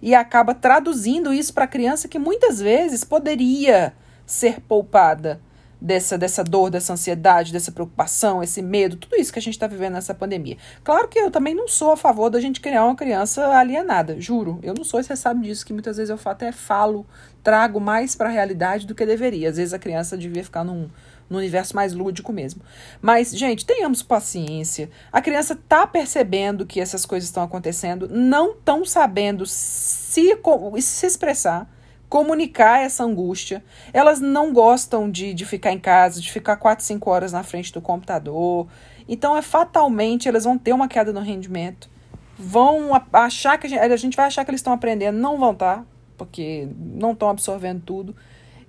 e 0.00 0.14
acaba 0.14 0.54
traduzindo 0.54 1.34
isso 1.34 1.52
para 1.52 1.64
a 1.64 1.68
criança 1.68 2.06
que 2.06 2.20
muitas 2.20 2.60
vezes 2.60 3.02
poderia 3.02 3.92
ser 4.24 4.60
poupada 4.60 5.40
dessa, 5.84 6.16
dessa 6.16 6.42
dor, 6.42 6.70
dessa 6.70 6.94
ansiedade, 6.94 7.52
dessa 7.52 7.70
preocupação, 7.70 8.42
esse 8.42 8.62
medo, 8.62 8.96
tudo 8.96 9.16
isso 9.16 9.30
que 9.30 9.38
a 9.38 9.42
gente 9.42 9.52
está 9.52 9.66
vivendo 9.66 9.92
nessa 9.92 10.14
pandemia. 10.14 10.56
Claro 10.82 11.06
que 11.08 11.18
eu 11.18 11.30
também 11.30 11.54
não 11.54 11.68
sou 11.68 11.92
a 11.92 11.96
favor 11.96 12.30
da 12.30 12.40
gente 12.40 12.58
criar 12.58 12.86
uma 12.86 12.96
criança 12.96 13.46
alienada, 13.48 14.18
juro. 14.18 14.58
Eu 14.62 14.72
não 14.72 14.82
sou, 14.82 15.02
você 15.02 15.14
sabe 15.14 15.42
disso, 15.42 15.66
que 15.66 15.74
muitas 15.74 15.98
vezes 15.98 16.08
eu 16.08 16.18
até 16.32 16.50
falo, 16.52 17.06
trago 17.42 17.78
mais 17.78 18.16
para 18.16 18.30
a 18.30 18.32
realidade 18.32 18.86
do 18.86 18.94
que 18.94 19.04
deveria. 19.04 19.50
Às 19.50 19.58
vezes 19.58 19.74
a 19.74 19.78
criança 19.78 20.16
devia 20.16 20.42
ficar 20.42 20.64
num, 20.64 20.88
no 21.28 21.36
universo 21.36 21.76
mais 21.76 21.92
lúdico 21.92 22.32
mesmo. 22.32 22.62
Mas, 23.02 23.36
gente, 23.36 23.66
tenhamos 23.66 24.02
paciência. 24.02 24.88
A 25.12 25.20
criança 25.20 25.54
tá 25.68 25.86
percebendo 25.86 26.64
que 26.64 26.80
essas 26.80 27.04
coisas 27.04 27.28
estão 27.28 27.42
acontecendo, 27.42 28.08
não 28.08 28.52
estão 28.52 28.86
sabendo 28.86 29.44
se, 29.44 30.34
se 30.80 31.06
expressar 31.06 31.73
comunicar 32.14 32.80
essa 32.80 33.02
angústia. 33.02 33.60
Elas 33.92 34.20
não 34.20 34.52
gostam 34.52 35.10
de, 35.10 35.34
de 35.34 35.44
ficar 35.44 35.72
em 35.72 35.80
casa, 35.80 36.20
de 36.20 36.30
ficar 36.30 36.54
4, 36.54 36.84
5 36.84 37.10
horas 37.10 37.32
na 37.32 37.42
frente 37.42 37.72
do 37.72 37.80
computador. 37.80 38.68
Então, 39.08 39.36
é 39.36 39.42
fatalmente, 39.42 40.28
elas 40.28 40.44
vão 40.44 40.56
ter 40.56 40.72
uma 40.72 40.86
queda 40.86 41.12
no 41.12 41.18
rendimento. 41.18 41.90
Vão 42.38 42.90
achar 43.12 43.58
que 43.58 43.66
a 43.66 43.70
gente, 43.70 43.80
a 43.80 43.96
gente 43.96 44.16
vai 44.16 44.26
achar 44.26 44.44
que 44.44 44.50
eles 44.52 44.60
estão 44.60 44.72
aprendendo, 44.72 45.18
não 45.18 45.40
vão 45.40 45.50
estar, 45.50 45.78
tá, 45.78 45.84
porque 46.16 46.68
não 46.78 47.10
estão 47.10 47.30
absorvendo 47.30 47.82
tudo. 47.84 48.14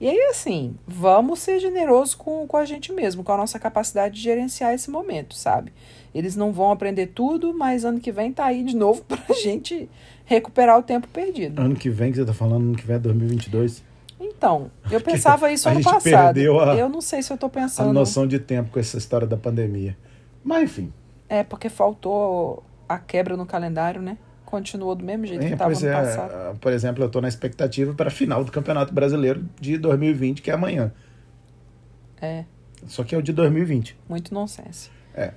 E 0.01 0.09
aí, 0.09 0.19
assim, 0.31 0.75
vamos 0.87 1.37
ser 1.37 1.59
generosos 1.59 2.15
com, 2.15 2.47
com 2.47 2.57
a 2.57 2.65
gente 2.65 2.91
mesmo, 2.91 3.23
com 3.23 3.31
a 3.31 3.37
nossa 3.37 3.59
capacidade 3.59 4.15
de 4.15 4.21
gerenciar 4.21 4.73
esse 4.73 4.89
momento, 4.89 5.35
sabe? 5.35 5.71
Eles 6.15 6.35
não 6.35 6.51
vão 6.51 6.71
aprender 6.71 7.11
tudo, 7.13 7.53
mas 7.53 7.85
ano 7.85 7.99
que 7.99 8.11
vem 8.11 8.33
tá 8.33 8.45
aí 8.45 8.63
de 8.63 8.75
novo 8.75 9.03
pra 9.07 9.35
gente 9.35 9.87
recuperar 10.25 10.77
o 10.77 10.83
tempo 10.83 11.07
perdido. 11.07 11.61
Ano 11.61 11.75
que 11.75 11.89
vem, 11.89 12.11
que 12.11 12.17
você 12.17 12.25
tá 12.25 12.33
falando, 12.33 12.63
ano 12.63 12.75
que 12.75 12.85
vem 12.85 12.95
é 12.95 12.99
2022? 12.99 13.83
Então, 14.19 14.71
eu 14.91 14.99
pensava 15.01 15.51
isso 15.51 15.69
ano 15.69 15.81
passado. 15.81 16.03
Perdeu 16.03 16.59
a, 16.59 16.75
eu 16.75 16.89
não 16.89 17.01
sei 17.01 17.21
se 17.21 17.31
eu 17.31 17.37
tô 17.37 17.49
pensando. 17.49 17.89
A 17.89 17.93
noção 17.93 18.27
de 18.27 18.39
tempo 18.39 18.71
com 18.71 18.79
essa 18.79 18.97
história 18.97 19.27
da 19.27 19.37
pandemia. 19.37 19.95
Mas 20.43 20.63
enfim. 20.63 20.93
É, 21.29 21.43
porque 21.43 21.69
faltou 21.69 22.63
a 22.87 22.97
quebra 22.97 23.37
no 23.37 23.45
calendário, 23.45 24.01
né? 24.01 24.17
Continuou 24.45 24.95
do 24.95 25.03
mesmo 25.03 25.25
jeito 25.25 25.43
é, 25.43 25.47
que 25.47 25.53
estava 25.53 25.73
no 25.73 25.87
é, 25.87 25.91
passado. 25.91 26.59
Por 26.59 26.71
exemplo, 26.71 27.03
eu 27.03 27.07
estou 27.07 27.21
na 27.21 27.27
expectativa 27.27 27.93
para 27.93 28.07
a 28.07 28.11
final 28.11 28.43
do 28.43 28.51
Campeonato 28.51 28.93
Brasileiro 28.93 29.43
de 29.59 29.77
2020, 29.77 30.41
que 30.41 30.51
é 30.51 30.53
amanhã. 30.53 30.91
É. 32.21 32.45
Só 32.87 33.03
que 33.03 33.15
é 33.15 33.17
o 33.17 33.21
de 33.21 33.33
2020. 33.33 33.97
Muito 34.07 34.33
nonsense. 34.33 34.89
É. 35.13 35.33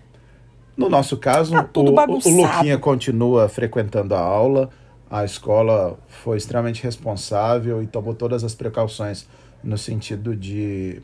No 0.78 0.88
nosso 0.88 1.16
caso, 1.16 1.52
tá 1.52 1.68
o, 1.74 1.80
o 1.80 2.42
Luquinha 2.42 2.78
continua 2.78 3.48
frequentando 3.48 4.14
a 4.14 4.20
aula. 4.20 4.70
A 5.10 5.24
escola 5.24 5.98
foi 6.06 6.36
extremamente 6.36 6.84
responsável 6.84 7.82
e 7.82 7.86
tomou 7.88 8.14
todas 8.14 8.44
as 8.44 8.54
precauções 8.54 9.26
no 9.64 9.76
sentido 9.76 10.36
de 10.36 11.02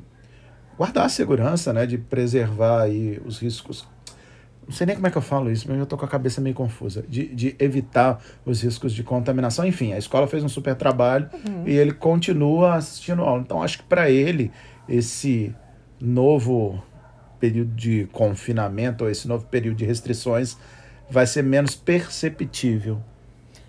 guardar 0.79 1.07
a 1.07 1.09
segurança, 1.09 1.73
né, 1.73 1.87
de 1.87 1.99
preservar 1.99 2.83
aí 2.83 3.21
os 3.25 3.41
riscos. 3.41 3.85
Não 4.65 4.73
sei 4.73 4.87
nem 4.87 4.95
como 4.95 5.09
é 5.09 5.11
que 5.11 5.19
eu 5.19 5.23
falo 5.23 5.51
isso, 5.51 5.67
mas 5.69 5.77
eu 5.77 5.87
tô 5.87 5.97
com 5.97 6.05
a 6.05 6.09
cabeça 6.09 6.41
meio 6.41 6.55
confusa. 6.55 7.05
De, 7.09 7.27
de 7.35 7.57
evitar 7.59 8.23
os 8.47 8.63
riscos 8.63 8.93
de 8.93 9.03
contaminação. 9.03 9.67
Enfim, 9.67 9.93
a 9.93 9.99
escola 9.99 10.29
fez 10.29 10.45
um 10.45 10.49
super 10.49 10.77
trabalho 10.77 11.29
uhum. 11.33 11.65
e 11.67 11.73
ele 11.73 11.93
continua 11.93 12.77
assistindo 12.77 13.23
aula. 13.23 13.43
Então, 13.43 13.61
acho 13.61 13.79
que 13.79 13.85
para 13.85 14.09
ele, 14.09 14.53
esse 14.89 15.55
novo 16.01 16.81
período 17.45 17.75
de 17.75 18.09
confinamento 18.11 19.05
ou 19.05 19.11
esse 19.11 19.29
novo 19.29 19.45
período 19.45 19.77
de 19.77 19.85
restrições 19.85 20.57
vai 21.11 21.27
ser 21.27 21.43
menos 21.43 21.75
perceptível. 21.75 22.99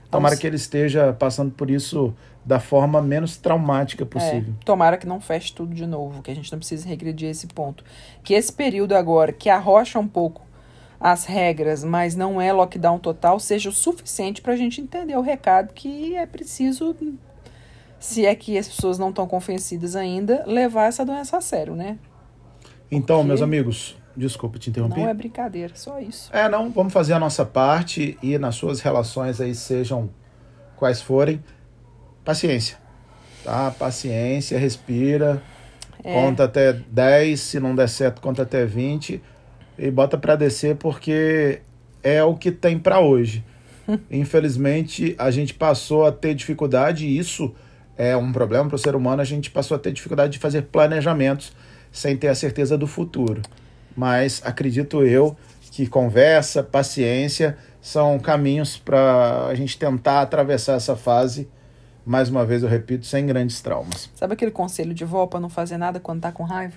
Tomara 0.09 0.37
que 0.37 0.47
ele 0.47 0.55
esteja 0.55 1.11
passando 1.11 1.51
por 1.51 1.69
isso 1.69 2.15
da 2.45 2.57
forma 2.57 3.01
menos 3.01 3.35
traumática 3.35 4.05
possível. 4.05 4.53
É, 4.61 4.63
tomara 4.63 4.95
que 4.95 5.05
não 5.05 5.19
feche 5.19 5.51
tudo 5.53 5.75
de 5.75 5.85
novo, 5.85 6.21
que 6.21 6.31
a 6.31 6.33
gente 6.33 6.49
não 6.53 6.59
precise 6.59 6.87
regredir 6.87 7.29
esse 7.29 7.47
ponto. 7.47 7.83
Que 8.23 8.33
esse 8.33 8.53
período 8.53 8.93
agora, 8.93 9.33
que 9.33 9.49
arrocha 9.49 9.99
um 9.99 10.07
pouco 10.07 10.41
as 10.97 11.25
regras, 11.25 11.83
mas 11.83 12.15
não 12.15 12.39
é 12.39 12.53
lockdown 12.53 12.97
total, 12.97 13.41
seja 13.41 13.67
o 13.67 13.73
suficiente 13.73 14.41
para 14.41 14.53
a 14.53 14.55
gente 14.55 14.79
entender 14.79 15.17
o 15.17 15.21
recado 15.21 15.73
que 15.73 16.15
é 16.15 16.25
preciso, 16.25 16.95
se 17.99 18.25
é 18.25 18.33
que 18.33 18.57
as 18.57 18.69
pessoas 18.69 18.97
não 18.97 19.09
estão 19.09 19.27
convencidas 19.27 19.97
ainda, 19.97 20.45
levar 20.47 20.85
essa 20.85 21.03
doença 21.03 21.35
a 21.35 21.41
sério, 21.41 21.75
né? 21.75 21.97
Então, 22.95 23.23
meus 23.23 23.41
amigos, 23.41 23.95
desculpa 24.15 24.57
te 24.57 24.69
interromper. 24.69 25.01
Não 25.01 25.09
é 25.09 25.13
brincadeira, 25.13 25.73
só 25.75 25.99
isso. 25.99 26.29
É, 26.33 26.47
não, 26.47 26.71
vamos 26.71 26.93
fazer 26.93 27.13
a 27.13 27.19
nossa 27.19 27.45
parte 27.45 28.17
e 28.21 28.37
nas 28.37 28.55
suas 28.55 28.79
relações 28.79 29.41
aí, 29.41 29.53
sejam 29.53 30.09
quais 30.75 31.01
forem, 31.01 31.43
paciência. 32.23 32.77
Tá? 33.43 33.71
Paciência, 33.71 34.57
respira, 34.57 35.41
é. 36.03 36.13
conta 36.13 36.45
até 36.45 36.73
10, 36.73 37.39
se 37.39 37.59
não 37.59 37.75
der 37.75 37.89
certo, 37.89 38.21
conta 38.21 38.43
até 38.43 38.65
20 38.65 39.21
e 39.77 39.91
bota 39.91 40.17
para 40.17 40.35
descer 40.35 40.75
porque 40.75 41.61
é 42.01 42.23
o 42.23 42.35
que 42.35 42.51
tem 42.51 42.79
para 42.79 42.99
hoje. 42.99 43.43
Infelizmente, 44.09 45.15
a 45.17 45.29
gente 45.29 45.53
passou 45.53 46.05
a 46.05 46.11
ter 46.11 46.33
dificuldade, 46.33 47.05
e 47.05 47.17
isso 47.17 47.53
é 47.97 48.15
um 48.15 48.31
problema 48.31 48.67
para 48.67 48.75
o 48.75 48.79
ser 48.79 48.95
humano, 48.95 49.21
a 49.21 49.25
gente 49.25 49.51
passou 49.51 49.75
a 49.75 49.79
ter 49.79 49.91
dificuldade 49.91 50.33
de 50.33 50.39
fazer 50.39 50.63
planejamentos 50.63 51.53
sem 51.95 52.17
ter 52.17 52.27
a 52.27 52.35
certeza 52.35 52.77
do 52.77 52.85
futuro. 52.85 53.41
Mas 53.95 54.41
acredito 54.43 55.03
eu 55.03 55.35
que 55.71 55.87
conversa, 55.87 56.61
paciência 56.61 57.57
são 57.81 58.19
caminhos 58.19 58.77
para 58.77 59.47
a 59.47 59.55
gente 59.55 59.77
tentar 59.77 60.21
atravessar 60.21 60.73
essa 60.73 60.95
fase. 60.95 61.47
Mais 62.05 62.29
uma 62.29 62.45
vez 62.45 62.63
eu 62.63 62.69
repito, 62.69 63.05
sem 63.05 63.25
grandes 63.25 63.61
traumas. 63.61 64.09
Sabe 64.13 64.33
aquele 64.33 64.51
conselho 64.51 64.93
de 64.93 65.05
vó 65.05 65.25
para 65.25 65.39
não 65.39 65.49
fazer 65.49 65.77
nada 65.77 65.99
quando 65.99 66.21
tá 66.21 66.31
com 66.31 66.43
raiva? 66.43 66.75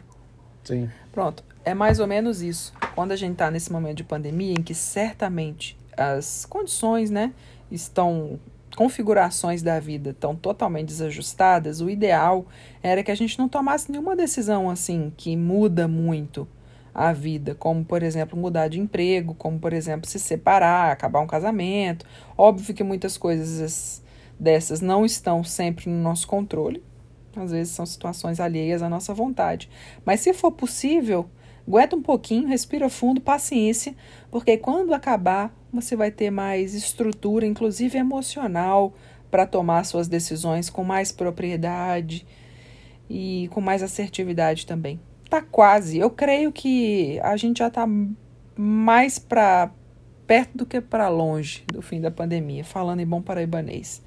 Sim. 0.64 0.88
Pronto, 1.12 1.42
é 1.64 1.74
mais 1.74 1.98
ou 1.98 2.07
menos 2.07 2.40
isso. 2.40 2.72
Quando 2.94 3.12
a 3.12 3.16
gente 3.16 3.33
está 3.33 3.50
nesse 3.50 3.72
momento 3.72 3.98
de 3.98 4.04
pandemia, 4.04 4.52
em 4.52 4.62
que 4.62 4.74
certamente 4.74 5.76
as 5.96 6.46
condições, 6.46 7.11
né, 7.11 7.33
estão 7.70 8.38
configurações 8.79 9.61
da 9.61 9.81
vida 9.81 10.11
estão 10.11 10.37
totalmente 10.37 10.87
desajustadas, 10.87 11.81
o 11.81 11.91
ideal 11.91 12.47
era 12.81 13.03
que 13.03 13.11
a 13.11 13.14
gente 13.17 13.37
não 13.37 13.49
tomasse 13.49 13.91
nenhuma 13.91 14.14
decisão 14.14 14.71
assim 14.71 15.12
que 15.17 15.37
muda 15.37 15.88
muito 15.88 16.47
a 16.95 17.12
vida, 17.12 17.57
como 17.57 17.85
por 17.85 18.05
exemplo 18.05 18.38
mudar 18.38 18.69
de 18.69 18.79
emprego, 18.79 19.35
como 19.35 19.59
por 19.59 19.73
exemplo 19.73 20.09
se 20.09 20.21
separar, 20.21 20.93
acabar 20.93 21.19
um 21.19 21.27
casamento. 21.27 22.07
Óbvio 22.37 22.73
que 22.73 22.85
muitas 22.85 23.19
coisas 23.19 24.01
dessas 24.38 24.81
não 24.81 25.05
estão 25.05 25.43
sempre 25.43 25.91
no 25.91 26.01
nosso 26.01 26.29
controle. 26.29 26.81
Às 27.35 27.51
vezes 27.51 27.73
são 27.73 27.85
situações 27.85 28.38
alheias 28.38 28.81
à 28.81 28.88
nossa 28.88 29.12
vontade. 29.12 29.69
Mas 30.05 30.21
se 30.21 30.33
for 30.33 30.53
possível, 30.53 31.29
aguenta 31.67 31.97
um 31.97 32.03
pouquinho, 32.03 32.47
respira 32.47 32.88
fundo, 32.88 33.21
paciência, 33.21 33.97
porque 34.31 34.57
quando 34.57 34.95
acabar 34.95 35.53
você 35.72 35.94
vai 35.94 36.11
ter 36.11 36.31
mais 36.31 36.74
estrutura, 36.74 37.46
inclusive 37.46 37.98
emocional, 37.98 38.94
para 39.31 39.46
tomar 39.46 39.85
suas 39.85 40.09
decisões 40.09 40.70
com 40.70 40.83
mais 40.83 41.12
propriedade 41.12 42.26
e 43.09 43.48
com 43.52 43.61
mais 43.61 43.83
assertividade 43.83 44.66
também. 44.66 45.00
Tá 45.28 45.42
quase. 45.42 45.98
Eu 45.98 46.11
creio 46.11 46.50
que 46.50 47.20
a 47.22 47.37
gente 47.37 47.59
já 47.59 47.68
tá 47.68 47.87
mais 48.57 49.18
para 49.18 49.70
perto 50.26 50.59
do 50.59 50.66
que 50.66 50.81
para 50.81 51.09
longe 51.09 51.64
do 51.72 51.81
fim 51.81 52.00
da 52.00 52.11
pandemia, 52.11 52.64
falando 52.64 53.00
em 53.00 53.07
bom 53.07 53.20
paraibanês. 53.20 54.02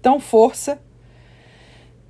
Então, 0.00 0.18
força, 0.18 0.80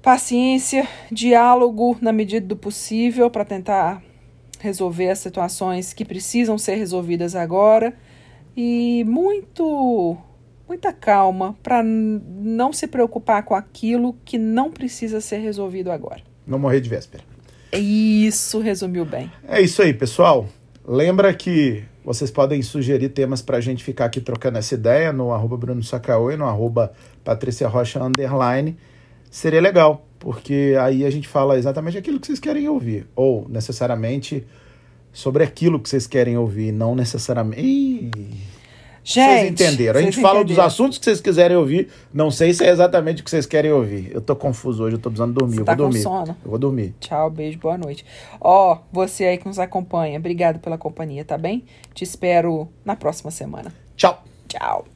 paciência, 0.00 0.87
diálogo 1.11 1.96
na 2.00 2.12
medida 2.12 2.46
do 2.46 2.57
possível 2.57 3.31
para 3.31 3.44
tentar 3.44 4.02
resolver 4.61 5.11
as 5.11 5.18
situações 5.18 5.92
que 5.92 6.05
precisam 6.05 6.57
ser 6.57 6.76
resolvidas 6.76 7.35
agora 7.35 7.94
e 8.57 9.05
muito 9.05 10.17
muita 10.69 10.93
calma 10.93 11.55
para 11.62 11.83
não 11.83 12.73
se 12.73 12.87
preocupar 12.87 13.45
com 13.45 13.55
aquilo 13.55 14.17
que 14.25 14.38
não 14.38 14.71
precisa 14.71 15.21
ser 15.21 15.38
resolvido 15.38 15.91
agora. 15.91 16.23
Não 16.47 16.59
morrer 16.59 16.81
de 16.81 16.88
véspera. 16.88 17.23
Isso 17.73 18.59
resumiu 18.59 19.05
bem. 19.05 19.31
É 19.47 19.61
isso 19.61 19.83
aí, 19.83 19.93
pessoal. 19.93 20.49
Lembra 20.87 21.33
que 21.33 21.85
vocês 22.05 22.31
podem 22.31 22.61
sugerir 22.62 23.11
temas 23.11 23.41
para 23.41 23.59
a 23.59 23.61
gente 23.61 23.85
ficar 23.85 24.07
aqui 24.07 24.21
trocando 24.21 24.59
essa 24.59 24.75
ideia 24.75 25.12
no 25.12 25.33
arroba 25.33 25.57
Bruno 25.57 25.83
Sacaô 25.83 26.31
e 26.31 26.37
no 26.37 26.45
arroba 26.45 26.93
Patrícia 27.23 27.69
Rocha 27.69 28.03
Underline. 28.03 28.77
Seria 29.31 29.61
legal, 29.61 30.07
porque 30.19 30.77
aí 30.81 31.05
a 31.05 31.11
gente 31.11 31.29
fala 31.29 31.57
exatamente 31.57 31.97
aquilo 31.97 32.19
que 32.19 32.27
vocês 32.27 32.41
querem 32.41 32.69
ouvir. 32.69 33.07
Ou 33.15 33.47
necessariamente 33.49 34.45
sobre 35.12 35.44
aquilo 35.44 35.79
que 35.79 35.88
vocês 35.88 36.07
querem 36.07 36.37
ouvir, 36.37 36.72
não 36.72 36.94
necessariamente. 36.94 37.62
Ih, 37.62 38.11
gente, 39.05 39.29
vocês 39.29 39.51
entenderam. 39.51 40.01
A 40.01 40.03
gente 40.03 40.20
fala 40.20 40.40
entenderam. 40.40 40.46
dos 40.46 40.59
assuntos 40.59 40.98
que 40.98 41.05
vocês 41.05 41.20
quiserem 41.20 41.57
ouvir. 41.57 41.88
Não 42.12 42.31
sei 42.31 42.55
se 42.55 42.64
é 42.64 42.70
exatamente 42.70 43.20
o 43.20 43.25
que 43.25 43.31
vocês 43.31 43.46
querem 43.46 43.70
ouvir. 43.70 44.11
Eu 44.12 44.20
tô 44.20 44.35
confuso 44.35 44.83
hoje, 44.83 44.96
eu 44.96 45.01
tô 45.01 45.11
precisando 45.11 45.35
dormir. 45.35 45.57
Você 45.57 45.61
eu 45.61 45.64
tá 45.66 45.75
vou 45.75 45.87
dormir. 45.87 46.03
Sono? 46.03 46.37
Eu 46.44 46.51
vou 46.51 46.59
dormir. 46.59 46.94
Tchau, 47.01 47.31
beijo, 47.31 47.59
boa 47.59 47.77
noite. 47.77 48.05
Ó, 48.40 48.75
oh, 48.75 48.79
você 48.90 49.25
aí 49.25 49.38
que 49.38 49.46
nos 49.46 49.59
acompanha, 49.59 50.18
obrigado 50.18 50.59
pela 50.61 50.79
companhia, 50.79 51.25
tá 51.25 51.37
bem? 51.37 51.64
Te 51.94 52.05
espero 52.05 52.68
na 52.85 52.96
próxima 52.96 53.31
semana. 53.31 53.72
Tchau. 53.96 54.22
Tchau. 54.48 54.91